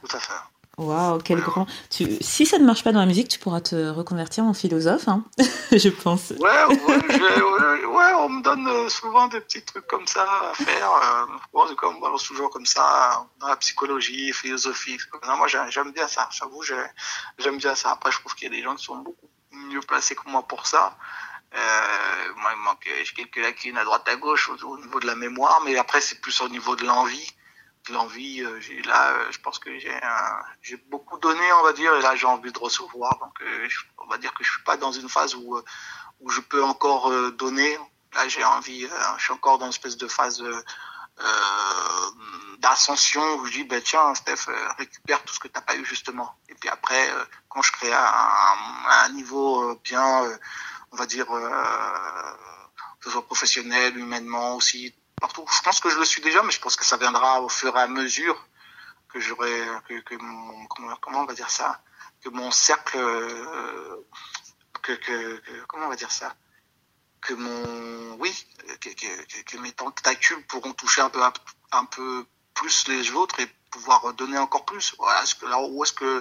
Tout 0.02 0.16
à 0.16 0.20
fait. 0.20 0.34
Waouh, 0.78 1.20
quel 1.20 1.40
ouais, 1.40 1.44
grand. 1.44 1.68
Tu... 1.90 2.18
Si 2.22 2.46
ça 2.46 2.58
ne 2.58 2.66
marche 2.66 2.84
pas 2.84 2.94
dans 2.94 3.02
la 3.02 3.06
musique, 3.06 3.28
tu 3.28 3.40
pourras 3.40 3.60
te 3.60 3.90
reconvertir 3.90 4.46
en 4.46 4.54
philosophe, 4.54 5.10
hein 5.10 5.26
je 5.72 5.90
pense. 5.90 6.32
Ouais, 6.32 6.66
ouais, 6.66 7.00
je, 7.10 7.86
ouais, 7.86 8.14
on 8.16 8.30
me 8.30 8.42
donne 8.42 8.90
souvent 8.90 9.28
des 9.28 9.42
petits 9.42 9.64
trucs 9.64 9.86
comme 9.86 10.08
ça 10.08 10.26
à 10.50 10.54
faire. 10.56 11.28
Bon, 11.52 11.66
on 11.84 11.94
me 11.94 12.02
balance 12.02 12.24
toujours 12.24 12.50
comme 12.50 12.66
ça 12.66 13.28
dans 13.40 13.50
la 13.50 13.58
psychologie, 13.58 14.32
philosophie. 14.32 14.98
Non, 15.28 15.36
moi, 15.36 15.48
j'aime 15.48 15.92
bien 15.92 16.08
ça. 16.08 16.30
J'avoue, 16.32 16.64
j'aime 16.64 17.58
bien 17.58 17.76
ça. 17.76 17.92
Après, 17.92 18.12
je 18.12 18.20
trouve 18.20 18.34
qu'il 18.34 18.48
y 18.48 18.52
a 18.52 18.56
des 18.56 18.64
gens 18.64 18.76
qui 18.76 18.86
sont 18.86 18.96
beaucoup 18.98 19.28
mieux 19.52 19.82
placés 19.82 20.16
que 20.16 20.28
moi 20.30 20.44
pour 20.44 20.66
ça. 20.66 20.96
Euh, 21.56 22.34
moi, 22.38 22.52
il 22.56 22.62
manque 22.62 22.90
quelques 23.16 23.38
lacunes 23.38 23.78
à 23.78 23.84
droite 23.84 24.08
à 24.08 24.16
gauche 24.16 24.50
au, 24.50 24.56
au 24.68 24.78
niveau 24.80 25.00
de 25.00 25.08
la 25.08 25.16
mémoire, 25.16 25.62
mais 25.66 25.78
après, 25.78 26.02
c'est 26.02 26.20
plus 26.22 26.42
au 26.42 26.50
niveau 26.50 26.76
de 26.76 26.86
l'envie. 26.86 27.34
L'envie 27.90 28.42
euh, 28.42 28.60
là 28.86 29.12
euh, 29.12 29.32
je 29.32 29.40
pense 29.40 29.60
que 29.60 29.78
j'ai 29.78 30.00
j'ai 30.62 30.78
beaucoup 30.78 31.20
donné 31.20 31.44
on 31.60 31.64
va 31.64 31.74
dire 31.74 31.94
et 31.96 32.02
là 32.02 32.16
j'ai 32.16 32.28
envie 32.28 32.52
de 32.52 32.58
recevoir. 32.58 33.18
Donc 33.20 33.42
euh, 33.42 33.68
on 33.98 34.08
va 34.08 34.18
dire 34.18 34.34
que 34.34 34.44
je 34.44 34.52
suis 34.52 34.64
pas 34.64 34.78
dans 34.78 34.94
une 34.94 35.10
phase 35.10 35.36
où 35.36 35.60
où 36.22 36.30
je 36.30 36.40
peux 36.40 36.64
encore 36.64 37.12
donner. 37.34 37.78
Là 38.14 38.28
j'ai 38.30 38.44
envie 38.46 38.88
je 39.18 39.24
suis 39.24 39.34
encore 39.34 39.58
dans 39.58 39.66
une 39.66 39.72
espèce 39.72 39.98
de 39.98 40.08
phase 40.08 40.42
d'ascension 42.60 43.36
où 43.36 43.46
je 43.48 43.52
dis 43.52 43.64
ben 43.66 43.82
tiens 43.82 44.16
Steph 44.16 44.46
récupère 44.78 45.22
tout 45.24 45.34
ce 45.34 45.40
que 45.40 45.50
t'as 45.50 45.62
pas 45.62 45.76
eu 45.76 45.84
justement. 45.84 46.34
Et 46.48 46.56
puis 46.56 46.70
après 46.70 47.10
quand 47.50 47.62
je 47.62 47.72
à 47.92 49.06
un 49.06 49.10
niveau 49.10 49.76
bien 49.84 50.24
on 50.94 50.96
va 50.96 51.06
dire 51.08 51.26
que 51.26 53.06
ce 53.06 53.10
soit 53.10 53.26
professionnel 53.26 53.98
humainement 53.98 54.56
aussi 54.56 54.96
partout. 55.20 55.46
Je 55.52 55.62
pense 55.64 55.80
que 55.80 55.90
je 55.90 55.98
le 55.98 56.06
suis 56.06 56.22
déjà, 56.22 56.44
mais 56.44 56.52
je 56.52 56.62
pense 56.62 56.76
que 56.76 56.86
ça 56.86 56.98
viendra 56.98 57.42
au 57.42 57.50
fur 57.50 57.76
et 57.76 57.82
à 57.82 57.88
mesure 57.88 58.38
que 59.10 59.20
j'aurai, 59.20 59.62
que, 59.88 60.16
mon, 60.16 60.66
comment, 60.68 61.22
on 61.22 61.26
va 61.26 61.34
dire 61.34 61.50
ça, 61.50 61.82
que 62.22 62.30
mon 62.30 62.52
cercle, 62.52 62.98
euh, 62.98 64.08
que, 64.82 64.94
que, 64.94 65.66
comment 65.68 65.88
on 65.88 65.90
va 65.90 65.96
dire 65.96 66.12
ça, 66.12 66.36
que 67.22 67.34
mon, 67.34 68.16
oui, 68.20 68.34
que, 68.80 68.90
que, 68.90 69.42
que 69.44 69.58
mes 69.58 69.72
tentacules 69.72 70.46
pourront 70.48 70.74
toucher 70.74 71.02
un 71.02 71.10
peu, 71.10 71.22
un 71.72 71.86
peu 71.86 72.26
plus 72.54 72.88
les 72.88 73.12
autres 73.12 73.40
et 73.40 73.48
pouvoir 73.74 74.14
donner 74.14 74.38
encore 74.38 74.66
plus. 74.66 74.96
Voilà, 75.00 75.24
est-ce 75.24 75.36
que 75.36 75.46
où 75.46 75.84
est-ce 75.84 75.94
que 75.94 76.20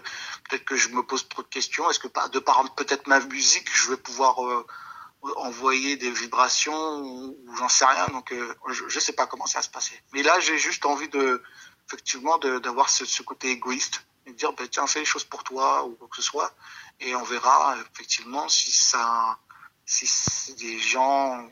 peut-être 0.48 0.64
que 0.64 0.76
je 0.76 0.88
me 0.88 1.02
pose 1.02 1.28
trop 1.28 1.42
de 1.42 1.48
questions, 1.48 1.88
est-ce 1.90 1.98
que 1.98 2.08
de 2.30 2.38
par 2.38 2.74
peut-être 2.74 3.06
ma 3.06 3.20
musique, 3.20 3.68
je 3.72 3.90
vais 3.90 3.96
pouvoir 3.98 4.44
euh, 4.44 4.66
envoyer 5.36 5.96
des 5.96 6.10
vibrations 6.10 7.00
ou, 7.00 7.36
j'en 7.58 7.68
sais 7.68 7.84
rien. 7.84 8.06
Donc, 8.08 8.32
euh, 8.32 8.54
je, 8.68 8.84
ne 8.84 9.00
sais 9.00 9.12
pas 9.12 9.26
comment 9.26 9.46
ça 9.46 9.58
va 9.58 9.62
se 9.62 9.70
passer. 9.70 10.00
Mais 10.12 10.22
là, 10.22 10.40
j'ai 10.40 10.58
juste 10.58 10.86
envie 10.86 11.08
de, 11.08 11.42
effectivement, 11.86 12.38
d'avoir 12.38 12.88
ce, 12.88 13.04
ce, 13.04 13.22
côté 13.22 13.50
égoïste 13.50 14.02
et 14.26 14.32
de 14.32 14.36
dire, 14.36 14.52
ben, 14.54 14.66
tiens, 14.68 14.86
fais 14.86 15.00
les 15.00 15.04
choses 15.04 15.24
pour 15.24 15.44
toi 15.44 15.84
ou 15.84 15.92
quoi 15.92 16.08
que 16.08 16.16
ce 16.16 16.22
soit, 16.22 16.52
et 17.00 17.14
on 17.14 17.22
verra 17.22 17.76
effectivement 17.92 18.48
si 18.48 18.72
ça, 18.72 19.38
si 19.84 20.54
des 20.54 20.78
gens, 20.78 21.48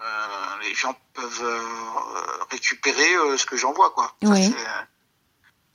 euh, 0.00 0.62
les 0.62 0.74
gens 0.74 0.94
peuvent 1.14 1.42
euh, 1.42 2.44
récupérer 2.50 3.14
euh, 3.14 3.36
ce 3.36 3.46
que 3.46 3.56
j'envoie, 3.56 3.90
quoi. 3.90 4.14
Oui. 4.22 4.54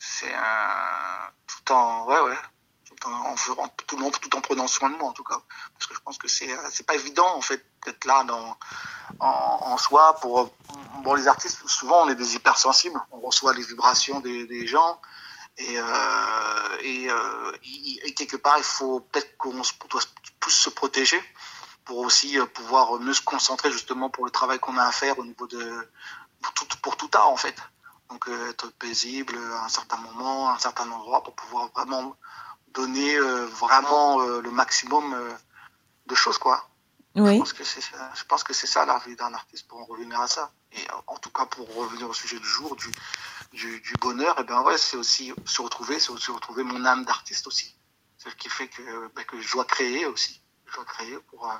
C'est 0.05 0.33
un 0.33 1.31
tout 1.47 1.71
en, 1.71 2.05
ouais, 2.07 2.19
ouais 2.19 2.37
en 3.05 3.35
faisant 3.35 3.67
tout, 3.87 3.97
tout 4.21 4.35
en 4.35 4.41
prenant 4.41 4.67
soin 4.67 4.89
de 4.89 4.97
moi 4.97 5.09
en 5.09 5.13
tout 5.13 5.23
cas. 5.23 5.41
Parce 5.73 5.87
que 5.87 5.95
je 5.95 5.99
pense 6.01 6.17
que 6.17 6.27
c'est 6.27 6.51
euh, 6.51 6.69
c'est 6.71 6.85
pas 6.85 6.95
évident 6.95 7.35
en 7.35 7.41
fait 7.41 7.65
d'être 7.85 8.05
là 8.05 8.23
dans 8.23 8.57
en, 9.19 9.77
soi 9.77 10.15
pour 10.21 10.53
bon 11.03 11.13
les 11.13 11.27
artistes. 11.27 11.65
Souvent 11.67 12.05
on 12.05 12.09
est 12.09 12.15
des 12.15 12.35
hypersensibles. 12.35 12.99
On 13.11 13.19
reçoit 13.19 13.53
les 13.53 13.63
vibrations 13.63 14.19
des, 14.19 14.45
des 14.45 14.67
gens. 14.67 14.99
Et 15.57 15.77
euh, 15.77 16.77
et, 16.81 17.09
euh, 17.09 17.51
et, 18.03 18.13
quelque 18.13 18.37
part 18.37 18.57
il 18.57 18.63
faut 18.63 19.01
peut-être 19.01 19.37
qu'on 19.37 19.53
doit 19.53 20.01
plus 20.39 20.51
se 20.51 20.69
protéger 20.69 21.21
pour 21.85 21.99
aussi 21.99 22.39
euh, 22.39 22.45
pouvoir 22.45 22.99
mieux 22.99 23.13
se 23.13 23.21
concentrer 23.21 23.71
justement 23.71 24.09
pour 24.09 24.25
le 24.25 24.31
travail 24.31 24.59
qu'on 24.59 24.77
a 24.77 24.83
à 24.83 24.91
faire 24.91 25.19
au 25.19 25.25
niveau 25.25 25.45
de 25.45 25.87
pour 26.41 26.53
tout, 26.53 26.65
pour 26.81 26.97
tout 26.97 27.09
art 27.13 27.29
en 27.29 27.37
fait 27.37 27.55
donc 28.13 28.29
être 28.49 28.71
paisible 28.73 29.35
à 29.37 29.65
un 29.65 29.69
certain 29.69 29.97
moment 29.97 30.49
à 30.49 30.53
un 30.53 30.59
certain 30.59 30.89
endroit 30.91 31.23
pour 31.23 31.33
pouvoir 31.33 31.69
vraiment 31.75 32.15
donner 32.73 33.15
euh, 33.15 33.45
vraiment 33.45 34.21
euh, 34.21 34.41
le 34.41 34.51
maximum 34.51 35.13
euh, 35.13 35.31
de 36.07 36.15
choses, 36.15 36.37
quoi. 36.37 36.67
Oui. 37.15 37.33
Je 37.33 37.39
pense 37.39 37.53
que 37.53 37.63
c'est 37.63 37.81
ça, 37.81 38.11
je 38.15 38.23
pense 38.23 38.43
que 38.43 38.53
c'est 38.53 38.67
ça 38.67 38.85
la 38.85 38.97
vie 38.99 39.15
d'un 39.15 39.33
artiste 39.33 39.67
pour 39.67 39.79
en 39.79 39.85
revenir 39.85 40.19
à 40.19 40.27
ça. 40.27 40.51
Et 40.71 40.81
en 41.05 41.17
tout 41.17 41.29
cas 41.29 41.45
pour 41.45 41.71
revenir 41.75 42.09
au 42.09 42.13
sujet 42.13 42.39
du 42.39 42.47
jour 42.47 42.75
du, 42.75 42.89
du, 43.51 43.79
du 43.81 43.93
bonheur, 44.01 44.35
et 44.39 44.41
eh 44.41 44.43
ben 44.45 44.61
ouais, 44.63 44.79
c'est 44.79 44.97
aussi 44.97 45.31
se 45.45 45.61
retrouver, 45.61 45.99
c'est 45.99 46.09
aussi 46.09 46.31
retrouver 46.31 46.63
mon 46.63 46.83
âme 46.85 47.05
d'artiste 47.05 47.45
aussi. 47.45 47.75
C'est 48.17 48.31
ce 48.31 48.35
qui 48.35 48.49
fait 48.49 48.67
que, 48.67 49.11
ben, 49.15 49.23
que 49.25 49.39
je 49.39 49.51
dois 49.51 49.65
créer 49.65 50.07
aussi. 50.07 50.41
Je 50.65 50.73
dois 50.73 50.85
créer 50.85 51.19
pour 51.29 51.53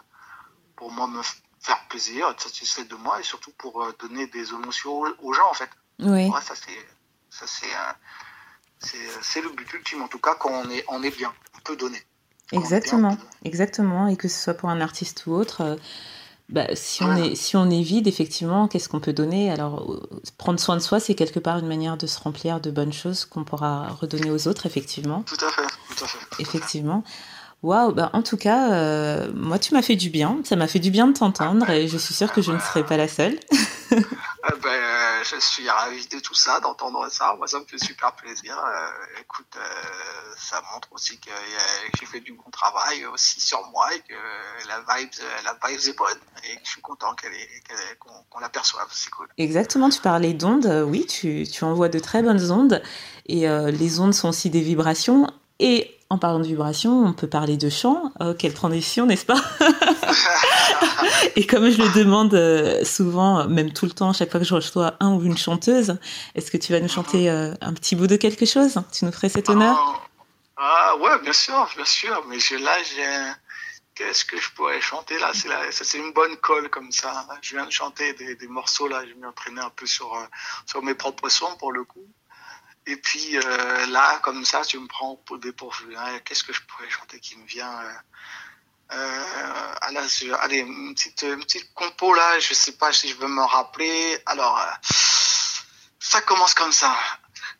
pour 0.75 0.91
moi 0.91 1.05
me 1.05 1.21
faire 1.59 1.87
plaisir, 1.87 2.29
être 2.29 2.41
satisfait 2.41 2.85
de 2.85 2.95
moi 2.95 3.19
et 3.19 3.23
surtout 3.23 3.51
pour 3.51 3.93
donner 3.99 4.25
des 4.25 4.49
émotions 4.49 5.03
aux, 5.21 5.33
gens 5.33 5.49
en 5.51 5.53
fait. 5.53 5.69
Oui. 5.99 6.29
Ouais, 6.29 6.41
ça 6.41 6.53
c'est 6.55 6.71
ça 7.29 7.45
c'est 7.47 7.67
c'est 9.21 9.41
le 9.41 9.49
but 9.49 9.71
ultime, 9.73 10.01
en 10.01 10.07
tout 10.07 10.19
cas, 10.19 10.35
quand 10.35 10.51
on 10.51 10.69
est, 10.69 10.83
on 10.89 11.01
est 11.03 11.15
bien, 11.15 11.31
on 11.55 11.61
peut 11.63 11.75
donner. 11.77 12.01
Exactement, 12.51 13.17
exactement. 13.45 14.07
Et 14.07 14.15
que 14.17 14.27
ce 14.27 14.39
soit 14.43 14.53
pour 14.53 14.69
un 14.69 14.81
artiste 14.81 15.25
ou 15.25 15.33
autre, 15.33 15.61
euh, 15.61 15.75
bah, 16.49 16.67
si, 16.75 17.03
on 17.03 17.15
est, 17.15 17.35
si 17.35 17.55
on 17.55 17.69
est 17.69 17.81
vide, 17.81 18.07
effectivement, 18.07 18.67
qu'est-ce 18.67 18.89
qu'on 18.89 18.99
peut 18.99 19.13
donner? 19.13 19.49
Alors, 19.49 19.91
euh, 19.91 20.21
prendre 20.37 20.59
soin 20.59 20.75
de 20.75 20.81
soi, 20.81 20.99
c'est 20.99 21.15
quelque 21.15 21.39
part 21.39 21.57
une 21.57 21.67
manière 21.67 21.97
de 21.97 22.05
se 22.05 22.19
remplir 22.19 22.59
de 22.59 22.69
bonnes 22.69 22.93
choses 22.93 23.25
qu'on 23.25 23.43
pourra 23.43 23.87
redonner 23.87 24.29
aux 24.29 24.47
autres, 24.47 24.65
effectivement. 24.65 25.23
Tout 25.23 25.43
à 25.43 25.49
fait, 25.49 25.67
tout 25.95 26.03
à 26.03 26.07
fait. 26.07 26.19
effectivement. 26.39 27.03
Waouh, 27.63 27.93
bah, 27.93 28.09
en 28.11 28.21
tout 28.21 28.37
cas, 28.37 28.73
euh, 28.73 29.31
moi, 29.33 29.57
tu 29.57 29.73
m'as 29.73 29.81
fait 29.81 29.95
du 29.95 30.09
bien. 30.09 30.37
Ça 30.43 30.57
m'a 30.57 30.67
fait 30.67 30.79
du 30.79 30.91
bien 30.91 31.07
de 31.07 31.13
t'entendre 31.13 31.69
et 31.69 31.87
je 31.87 31.97
suis 31.97 32.13
sûre 32.13 32.31
que 32.33 32.41
je 32.41 32.51
ne 32.51 32.59
serai 32.59 32.85
pas 32.85 32.97
la 32.97 33.07
seule. 33.07 33.39
Je 35.23 35.39
suis 35.39 35.69
ravi 35.69 36.05
de 36.07 36.19
tout 36.19 36.33
ça, 36.33 36.59
d'entendre 36.59 37.07
ça. 37.09 37.35
Moi, 37.37 37.47
ça 37.47 37.59
me 37.59 37.65
fait 37.65 37.77
super 37.77 38.13
plaisir. 38.13 38.57
Euh, 38.57 39.21
écoute, 39.21 39.55
euh, 39.55 39.61
ça 40.37 40.61
montre 40.73 40.89
aussi 40.91 41.17
que 41.19 41.29
j'ai 41.97 42.05
fait 42.05 42.19
du 42.19 42.33
bon 42.33 42.49
travail 42.51 43.05
aussi 43.05 43.39
sur 43.39 43.65
moi 43.71 43.93
et 43.93 43.99
que 44.01 44.13
la 44.67 44.79
vibe, 44.79 45.09
la 45.43 45.57
vibe 45.65 45.79
est 45.79 45.97
bonne 45.97 46.19
et 46.43 46.55
que 46.55 46.61
je 46.65 46.69
suis 46.71 46.81
content 46.81 47.15
qu'on 48.29 48.39
l'aperçoive. 48.39 48.87
C'est 48.91 49.09
cool. 49.11 49.27
Exactement, 49.37 49.89
tu 49.89 50.01
parlais 50.01 50.33
d'ondes. 50.33 50.85
Oui, 50.87 51.05
tu, 51.05 51.47
tu 51.49 51.63
envoies 51.63 51.89
de 51.89 51.99
très 51.99 52.21
bonnes 52.21 52.51
ondes 52.51 52.81
et 53.27 53.47
les 53.47 53.99
ondes 53.99 54.13
sont 54.13 54.29
aussi 54.29 54.49
des 54.49 54.61
vibrations 54.61 55.27
et 55.59 55.97
en 56.09 56.17
parlant 56.17 56.39
de 56.39 56.45
vibration, 56.47 57.05
on 57.05 57.13
peut 57.13 57.29
parler 57.29 57.57
de 57.57 57.69
chant. 57.69 58.11
Quelle 58.37 58.53
transition, 58.53 59.05
n'est-ce 59.05 59.25
pas? 59.25 59.41
Et 61.35 61.47
comme 61.47 61.69
je 61.69 61.81
le 61.81 61.89
demande 61.93 62.33
euh, 62.35 62.83
souvent, 62.83 63.47
même 63.47 63.73
tout 63.73 63.85
le 63.85 63.91
temps, 63.91 64.13
chaque 64.13 64.29
fois 64.29 64.39
que 64.39 64.45
je 64.45 64.53
reçois 64.53 64.95
un 64.99 65.13
ou 65.13 65.23
une 65.23 65.37
chanteuse, 65.37 65.97
est-ce 66.35 66.51
que 66.51 66.57
tu 66.57 66.71
vas 66.71 66.79
nous 66.79 66.89
chanter 66.89 67.29
euh, 67.29 67.53
un 67.61 67.73
petit 67.73 67.95
bout 67.95 68.07
de 68.07 68.17
quelque 68.17 68.45
chose? 68.45 68.79
Tu 68.91 69.05
nous 69.05 69.11
ferais 69.11 69.29
cet 69.29 69.49
honneur? 69.49 69.75
Ah, 70.55 70.91
ah, 70.91 70.97
ouais, 70.97 71.19
bien 71.23 71.33
sûr, 71.33 71.67
bien 71.75 71.85
sûr. 71.85 72.23
Mais 72.27 72.37
là, 72.59 72.77
j'ai 72.83 73.33
qu'est-ce 73.95 74.25
que 74.25 74.39
je 74.39 74.51
pourrais 74.51 74.81
chanter 74.81 75.19
là? 75.19 75.31
C'est 75.33 75.49
c'est 75.71 75.97
une 75.97 76.13
bonne 76.13 76.37
colle 76.37 76.69
comme 76.69 76.91
ça. 76.91 77.27
Je 77.41 77.55
viens 77.55 77.65
de 77.65 77.71
chanter 77.71 78.13
des, 78.13 78.35
des 78.35 78.47
morceaux 78.47 78.87
là. 78.87 79.03
Je 79.07 79.13
m'entraîner 79.19 79.61
un 79.61 79.71
peu 79.71 79.87
sur 79.87 80.13
euh, 80.13 80.25
sur 80.67 80.83
mes 80.83 80.93
propres 80.93 81.29
sons 81.29 81.55
pour 81.57 81.71
le 81.71 81.83
coup. 81.83 82.07
Et 82.85 82.97
puis 82.97 83.37
là, 83.89 84.19
comme 84.23 84.43
ça, 84.43 84.61
tu 84.61 84.77
me 84.77 84.87
prends 84.87 85.15
pour 85.25 85.37
dépourvu. 85.37 85.95
Hein. 85.95 86.19
Qu'est-ce 86.25 86.43
que 86.43 86.51
je 86.51 86.59
pourrais 86.63 86.89
chanter 86.89 87.17
qui 87.21 87.37
me 87.37 87.45
vient 87.45 87.79
euh, 88.91 89.73
Allez, 90.41 90.59
une 90.59 90.93
petite, 90.95 91.21
une 91.21 91.43
petite 91.43 91.73
compo 91.73 92.13
là, 92.13 92.39
je 92.39 92.53
sais 92.53 92.73
pas 92.73 92.91
si 92.91 93.09
je 93.09 93.15
veux 93.15 93.27
me 93.27 93.43
rappeler. 93.43 94.21
Alors, 94.25 94.59
euh, 94.59 94.71
ça 95.99 96.21
commence 96.21 96.53
comme 96.53 96.71
ça. 96.71 96.95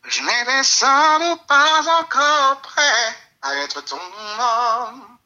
Je 0.06 0.22
n'ai 0.22 1.38
pas 1.48 2.00
encore 2.00 2.62
prêt 2.62 3.16
à 3.42 3.56
être 3.56 3.82
ton 3.82 4.00
homme. 4.40 5.18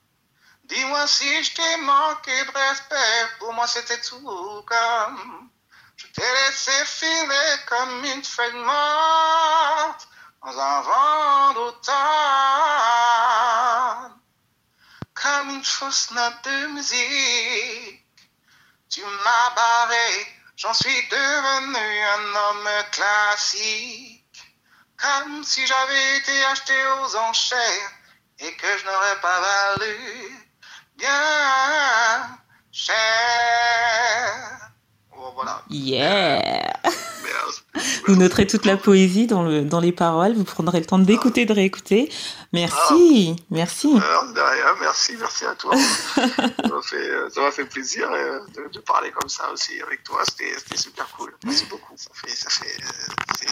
Dis-moi 0.65 1.07
si 1.07 1.43
je 1.43 1.53
t'ai 1.53 1.77
manqué 1.77 2.43
de 2.43 2.51
respect, 2.51 3.27
pour 3.39 3.53
moi 3.53 3.67
c'était 3.67 4.01
tout 4.01 4.63
comme 4.65 5.49
je 5.95 6.05
t'ai 6.07 6.21
laissé 6.21 6.85
filer 6.85 7.55
comme 7.67 8.03
une 8.05 8.23
feuille 8.23 8.53
morte 8.53 10.07
dans 10.43 10.59
un 10.59 10.81
vent 10.81 11.53
d'automne. 11.53 11.95
Comme 15.06 15.06
une 15.06 15.06
fausse 15.06 15.06
note 15.06 15.06
de 16.43 16.67
musique, 16.73 18.05
tu 18.89 19.01
m'as 19.01 19.55
barré, 19.55 20.27
j'en 20.55 20.73
suis 20.73 21.07
devenu 21.09 22.03
un 22.03 22.35
homme 22.35 22.69
classique. 22.91 24.23
Comme 24.97 25.43
si 25.43 25.65
j'avais 25.67 26.17
été 26.17 26.43
acheté 26.45 26.73
aux 27.01 27.15
enchères 27.17 27.91
et 28.39 28.53
que 28.55 28.77
je 28.77 28.85
n'aurais 28.85 29.21
pas 29.21 29.41
valu 29.41 30.49
bien 30.95 32.39
cher. 32.71 32.97
Yeah 35.69 36.76
Vous 38.05 38.15
noterez 38.15 38.47
toute 38.47 38.65
la 38.65 38.77
poésie 38.77 39.27
dans, 39.27 39.43
le, 39.43 39.63
dans 39.63 39.79
les 39.79 39.91
paroles, 39.91 40.33
vous 40.33 40.43
prendrez 40.43 40.79
le 40.79 40.85
temps 40.85 40.99
d'écouter, 40.99 41.45
de 41.45 41.53
réécouter. 41.53 42.09
Merci, 42.53 43.35
merci. 43.51 43.93
de 43.93 43.99
rien, 43.99 44.75
merci, 44.79 45.13
merci 45.19 45.45
à 45.45 45.55
toi. 45.55 45.75
ça 46.15 47.41
m'a 47.41 47.51
fait, 47.51 47.65
plaisir 47.65 48.09
euh, 48.11 48.39
de, 48.73 48.79
parler 48.79 49.11
comme 49.11 49.29
ça 49.29 49.51
aussi 49.51 49.73
avec 49.85 50.03
toi, 50.03 50.21
c'était 50.27 50.77
super 50.77 51.07
cool. 51.17 51.33
Merci 51.43 51.65
beaucoup, 51.69 51.93
ça 51.95 52.09
fait, 52.13 52.35
ça 52.35 52.49
fait, 52.49 52.65
euh, 52.65 53.45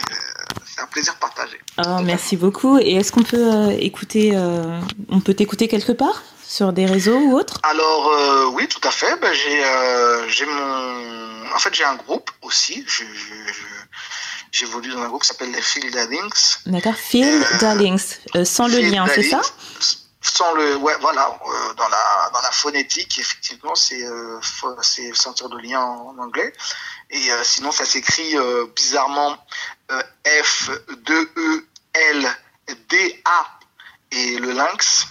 c'est 0.64 0.80
un 0.80 0.86
plaisir 0.86 1.14
partagé. 1.16 1.60
Oh, 1.84 2.00
merci 2.02 2.36
beaucoup. 2.36 2.78
Et 2.78 2.94
est-ce 2.94 3.12
qu'on 3.12 3.22
peut 3.22 3.52
euh, 3.52 3.76
écouter, 3.78 4.36
on 5.08 5.20
peut 5.20 5.34
t'écouter 5.34 5.68
quelque 5.68 5.92
part? 5.92 6.22
Sur 6.48 6.72
des 6.72 6.86
réseaux 6.86 7.18
ou 7.18 7.36
autres? 7.36 7.58
Alors 7.64 8.08
euh, 8.08 8.46
oui, 8.54 8.68
tout 8.68 8.80
à 8.86 8.92
fait. 8.92 9.18
Ben, 9.20 9.32
j'ai 9.34 9.64
euh, 9.64 10.28
j'ai 10.28 10.46
mon 10.46 11.54
en 11.54 11.58
fait 11.58 11.74
j'ai 11.74 11.82
un 11.82 11.96
groupe 11.96 12.30
aussi. 12.46 12.86
J'évolue 14.52 14.90
dans 14.90 15.02
un 15.02 15.08
groupe 15.08 15.22
qui 15.22 15.28
s'appelle 15.28 15.52
les 15.52 15.62
Phil 15.62 15.90
Darlings. 15.90 16.56
D'accord, 16.66 16.94
Phil 16.94 17.26
euh, 17.26 17.58
Darlings, 17.58 18.16
sans 18.44 18.68
le 18.68 18.78
lien, 18.78 19.06
c'est 19.14 19.22
ça? 19.22 19.42
sans 20.22 20.54
le 20.54 20.74
ouais 20.78 20.94
voilà 21.00 21.38
dans 21.76 21.88
la 21.88 22.30
dans 22.32 22.40
la 22.40 22.50
phonétique 22.50 23.16
effectivement 23.16 23.76
c'est 23.76 24.04
c'est 24.82 25.14
sentir 25.14 25.48
de 25.48 25.56
lien 25.56 25.80
en, 25.80 26.18
anglais 26.18 26.52
et 27.10 27.28
sinon 27.44 27.70
ça 27.70 27.84
s'écrit 27.84 28.34
bizarrement 28.74 29.38
F 30.26 30.70
2 31.04 31.30
E 31.36 31.66
L 31.94 32.28
D 32.88 33.22
A 33.24 33.46
et 34.10 34.38
le 34.38 34.50
lynx 34.50 35.06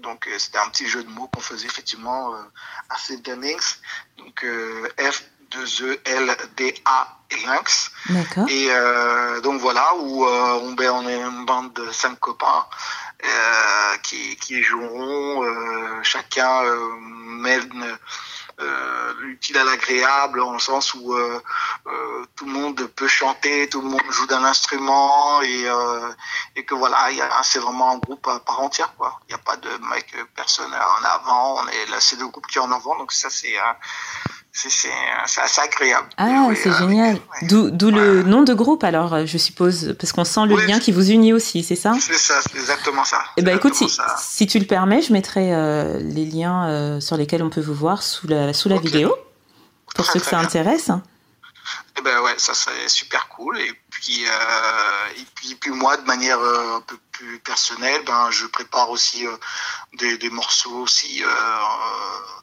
donc 0.00 0.26
euh, 0.26 0.38
c'était 0.38 0.58
un 0.58 0.68
petit 0.68 0.86
jeu 0.86 1.04
de 1.04 1.08
mots 1.10 1.28
qu'on 1.28 1.40
faisait 1.40 1.66
effectivement 1.66 2.34
euh, 2.34 2.38
à 2.88 2.96
St. 2.96 3.22
Donc 4.16 4.44
euh, 4.44 4.88
F 4.98 5.24
2 5.50 5.82
E 5.82 6.00
L 6.04 6.36
D 6.56 6.74
A 6.84 7.18
et 7.30 7.46
Lynx. 7.46 7.90
D'accord. 8.08 8.48
Et 8.48 8.68
donc 9.42 9.60
voilà 9.60 9.94
où 9.96 10.24
on, 10.26 10.72
ben, 10.72 10.90
on 10.90 11.08
est 11.08 11.20
une 11.20 11.44
bande 11.44 11.72
de 11.74 11.90
cinq 11.92 12.18
copains 12.18 12.66
qui, 14.02 14.36
qui 14.36 14.62
joueront 14.62 15.44
chacun 16.02 16.62
mène 17.00 17.98
euh, 18.60 19.14
l'utile 19.20 19.56
à 19.56 19.64
l'agréable, 19.64 20.42
en 20.42 20.52
le 20.52 20.58
sens 20.58 20.92
où 20.92 21.14
euh, 21.14 21.42
euh, 21.86 22.26
tout 22.36 22.44
le 22.44 22.52
monde 22.52 22.86
peut 22.94 23.08
chanter, 23.08 23.68
tout 23.70 23.80
le 23.80 23.88
monde 23.88 24.02
joue 24.10 24.26
d'un 24.26 24.44
instrument 24.44 25.40
et, 25.40 25.66
euh, 25.66 26.10
et 26.56 26.64
que 26.66 26.74
voilà, 26.74 27.10
il 27.10 27.16
y 27.16 27.22
a- 27.22 27.42
c'est 27.42 27.58
vraiment 27.58 27.92
un 27.92 27.96
groupe 27.98 28.26
à 28.28 28.38
part 28.40 28.60
entière. 28.60 28.92
quoi. 28.98 29.18
Il 29.28 29.34
n'y 29.34 29.40
a 29.40 29.42
pas 29.42 29.56
de 29.56 29.70
mec 29.94 30.12
euh, 30.14 30.24
personne 30.36 30.70
en 30.74 31.04
avant. 31.04 31.62
On 31.62 31.68
est 31.68 31.86
là, 31.86 32.00
c'est 32.00 32.18
le 32.18 32.26
groupe 32.28 32.46
qui 32.48 32.58
est 32.58 32.60
en 32.60 32.70
avant, 32.72 32.98
donc 32.98 33.12
ça 33.12 33.30
c'est 33.30 33.56
euh, 33.58 33.72
c'est 34.52 34.68
c'est 35.26 35.40
assez 35.40 35.60
agréable. 35.60 36.08
Ah, 36.16 36.48
c'est 36.54 36.72
génial. 36.72 37.14
ouais. 37.14 37.48
D'où 37.48 37.90
le 37.90 38.22
nom 38.22 38.42
de 38.42 38.52
groupe, 38.52 38.82
alors, 38.84 39.14
euh, 39.14 39.26
je 39.26 39.38
suppose, 39.38 39.94
parce 39.98 40.12
qu'on 40.12 40.24
sent 40.24 40.46
le 40.46 40.54
Oui. 40.56 40.66
lien 40.66 40.78
qui 40.78 40.90
vous 40.92 41.10
unit 41.10 41.32
aussi, 41.32 41.62
c'est 41.62 41.76
ça? 41.76 41.92
C'est 42.00 42.14
ça, 42.14 42.34
c'est 42.42 42.58
exactement 42.58 43.04
ça. 43.04 43.18
Eh 43.36 43.42
ben, 43.42 43.56
écoute, 43.56 43.74
si, 43.74 43.86
si 44.18 44.46
tu 44.46 44.58
le 44.58 44.66
permets, 44.66 45.02
je 45.02 45.12
mettrai 45.12 45.54
euh, 45.54 45.98
les 46.00 46.24
liens 46.26 46.66
euh, 46.68 47.00
sur 47.00 47.16
lesquels 47.16 47.42
on 47.42 47.50
peut 47.50 47.60
vous 47.60 47.74
voir 47.74 48.02
sous 48.02 48.26
la, 48.26 48.52
sous 48.52 48.68
la 48.68 48.78
vidéo, 48.78 49.14
pour 49.94 50.04
Très, 50.04 50.14
ceux 50.14 50.20
que 50.20 50.26
ça 50.26 50.36
bien. 50.38 50.46
intéresse. 50.46 50.90
Eh 51.98 52.02
ben 52.02 52.20
ouais, 52.20 52.38
ça 52.38 52.54
serait 52.54 52.88
super 52.88 53.28
cool. 53.28 53.58
Et 53.60 53.72
puis, 53.90 54.24
euh, 54.26 55.08
et 55.16 55.26
puis, 55.34 55.54
puis 55.54 55.70
moi, 55.70 55.96
de 55.96 56.06
manière 56.06 56.38
euh, 56.38 56.76
un 56.76 56.80
peu 56.80 56.96
plus 57.12 57.38
personnelle, 57.40 58.02
ben, 58.04 58.30
je 58.30 58.46
prépare 58.46 58.90
aussi 58.90 59.26
euh, 59.26 59.36
des, 59.94 60.16
des 60.18 60.30
morceaux 60.30 60.80
aussi, 60.80 61.22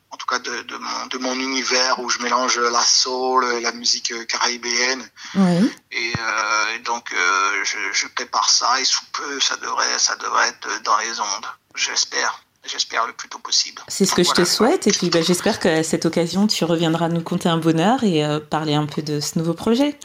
en 0.10 0.18
tout 0.18 0.26
cas 0.28 0.40
de, 0.40 0.62
de, 0.62 0.78
mon, 0.78 1.06
de 1.08 1.18
mon 1.18 1.36
univers 1.40 2.00
où 2.00 2.10
je 2.10 2.20
mélange 2.20 2.60
la 2.60 2.82
soul, 2.84 3.46
la 3.62 3.72
musique 3.72 4.14
caribéenne. 4.28 5.10
Oui. 5.36 5.72
Et, 5.92 6.14
euh, 6.20 6.76
et 6.76 6.80
donc, 6.80 7.12
euh, 7.14 7.64
je, 7.64 7.78
je 7.92 8.08
prépare 8.08 8.50
ça 8.50 8.80
et 8.80 8.86
sous 8.86 9.06
peu, 9.14 9.40
ça 9.40 9.58
devrait, 9.58 10.00
ça 10.00 10.16
devrait 10.18 10.50
être 10.50 10.82
dans 10.84 10.98
les 10.98 11.20
ondes. 11.20 11.48
J'espère. 11.76 12.42
J'espère 12.68 13.08
le 13.08 13.14
plus 13.14 13.30
tôt 13.30 13.40
possible. 13.40 13.82
C'est 13.88 14.06
ce 14.06 14.14
que 14.14 14.24
je 14.24 14.32
te 14.32 14.44
souhaite. 14.46 14.88
Et 14.88 14.92
puis, 14.92 15.10
bah, 15.10 15.22
j'espère 15.22 15.60
qu'à 15.60 15.84
cette 15.84 16.06
occasion, 16.06 16.48
tu 16.48 16.66
reviendras 16.66 17.08
nous 17.10 17.22
conter 17.22 17.50
un 17.50 17.58
bonheur 17.58 18.04
et 18.04 18.26
euh, 18.26 18.40
parler 18.40 18.74
un 18.76 18.86
peu 18.86 19.02
de 19.02 19.20
ce 19.20 19.40
nouveau 19.40 19.54
projet. 19.54 19.98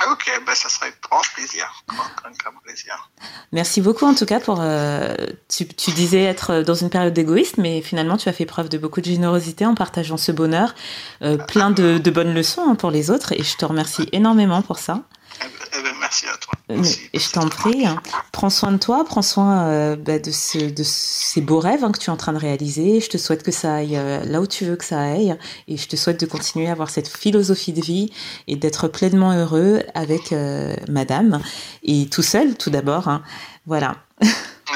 Ah, 0.00 0.12
ok, 0.12 0.42
ben, 0.46 0.54
ça 0.54 0.68
serait 0.68 0.92
grand 1.02 1.20
plaisir. 1.34 1.64
Grand, 1.88 1.98
grand, 2.16 2.30
grand 2.38 2.60
plaisir. 2.62 3.10
Merci 3.52 3.80
beaucoup, 3.80 4.04
en 4.06 4.14
tout 4.14 4.26
cas, 4.26 4.38
pour. 4.38 4.58
euh, 4.60 5.14
tu, 5.48 5.66
tu 5.66 5.90
disais 5.92 6.22
être 6.22 6.62
dans 6.62 6.74
une 6.74 6.90
période 6.90 7.16
égoïste, 7.18 7.56
mais 7.58 7.82
finalement, 7.82 8.16
tu 8.16 8.28
as 8.28 8.32
fait 8.32 8.46
preuve 8.46 8.68
de 8.68 8.78
beaucoup 8.78 9.00
de 9.00 9.06
générosité 9.06 9.66
en 9.66 9.74
partageant 9.74 10.16
ce 10.16 10.30
bonheur, 10.30 10.74
euh, 11.22 11.36
plein 11.36 11.70
de, 11.70 11.98
de 11.98 12.10
bonnes 12.10 12.32
leçons 12.34 12.62
hein, 12.68 12.74
pour 12.74 12.90
les 12.90 13.10
autres. 13.10 13.32
Et 13.32 13.42
je 13.42 13.56
te 13.56 13.64
remercie 13.64 14.08
énormément 14.12 14.62
pour 14.62 14.78
ça. 14.78 15.02
Eh 15.40 15.44
ben, 15.44 15.50
eh 15.78 15.82
ben, 15.82 15.94
merci 16.08 16.26
à 16.26 16.36
toi. 16.38 16.54
Mais- 16.68 16.76
Merci. 16.76 17.00
et 17.12 17.18
je 17.18 17.30
t'en 17.30 17.48
prie, 17.48 17.86
hein. 17.86 18.00
prends 18.32 18.50
soin 18.50 18.72
de 18.72 18.76
toi, 18.78 19.04
prends 19.04 19.22
soin 19.22 19.66
euh, 19.68 19.96
bah, 19.96 20.18
de, 20.18 20.30
ce, 20.30 20.58
de 20.58 20.82
ces 20.82 21.40
beaux 21.40 21.60
rêves 21.60 21.84
hein, 21.84 21.92
que 21.92 21.98
tu 21.98 22.06
es 22.10 22.12
en 22.12 22.16
train 22.16 22.32
de 22.32 22.38
réaliser. 22.38 23.00
Je 23.00 23.08
te 23.08 23.16
souhaite 23.18 23.42
que 23.42 23.52
ça 23.52 23.74
aille 23.76 23.96
euh, 23.96 24.24
là 24.24 24.40
où 24.40 24.46
tu 24.46 24.64
veux 24.64 24.76
que 24.76 24.84
ça 24.84 25.00
aille. 25.00 25.36
Et 25.66 25.76
je 25.76 25.88
te 25.88 25.96
souhaite 25.96 26.20
de 26.20 26.26
continuer 26.26 26.68
à 26.68 26.72
avoir 26.72 26.90
cette 26.90 27.08
philosophie 27.08 27.72
de 27.72 27.80
vie 27.80 28.10
et 28.46 28.56
d'être 28.56 28.88
pleinement 28.88 29.32
heureux 29.32 29.82
avec 29.94 30.32
euh, 30.32 30.74
madame. 30.88 31.40
Et 31.82 32.08
tout 32.08 32.22
seul, 32.22 32.56
tout 32.56 32.70
d'abord. 32.70 33.08
hein. 33.08 33.22
Voilà. 33.66 33.96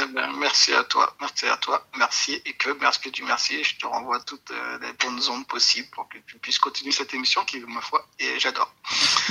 Eh 0.00 0.06
ben, 0.06 0.32
merci 0.38 0.72
à 0.72 0.84
toi, 0.84 1.14
merci 1.20 1.46
à 1.46 1.56
toi, 1.56 1.87
merci 1.99 2.40
et 2.46 2.52
que 2.54 2.70
merci 2.80 3.00
que 3.00 3.08
tu 3.11 3.25
merci. 3.25 3.62
Je 3.62 3.76
te 3.76 3.87
renvoie 3.87 4.20
toutes 4.20 4.50
euh, 4.50 4.78
les 4.80 4.92
bonnes 4.94 5.20
ondes 5.30 5.46
possibles 5.46 5.88
pour 5.92 6.08
que 6.08 6.18
tu 6.26 6.38
puisses 6.38 6.58
continuer 6.58 6.92
cette 6.92 7.12
émission 7.14 7.44
qui, 7.44 7.61
ma 7.61 7.80
foi, 7.80 8.06
et 8.18 8.38
j'adore. 8.38 8.72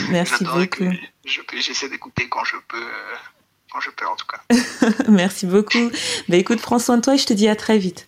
Merci 0.09 0.43
beaucoup. 0.43 0.89
je 1.25 1.41
peux, 1.41 1.59
j'essaie 1.59 1.89
d'écouter 1.89 2.29
quand 2.29 2.43
je 2.43 2.57
peux, 2.67 2.77
euh, 2.77 3.15
quand 3.71 3.79
je 3.79 3.89
peux 3.89 4.05
en 4.07 4.15
tout 4.15 4.27
cas. 4.27 4.41
Merci 5.07 5.45
beaucoup. 5.45 5.91
Bah, 6.27 6.37
écoute, 6.37 6.61
prends 6.61 6.79
soin 6.79 6.97
de 6.97 7.01
toi 7.01 7.15
et 7.15 7.17
je 7.17 7.25
te 7.25 7.33
dis 7.33 7.47
à 7.47 7.55
très 7.55 7.77
vite. 7.77 8.07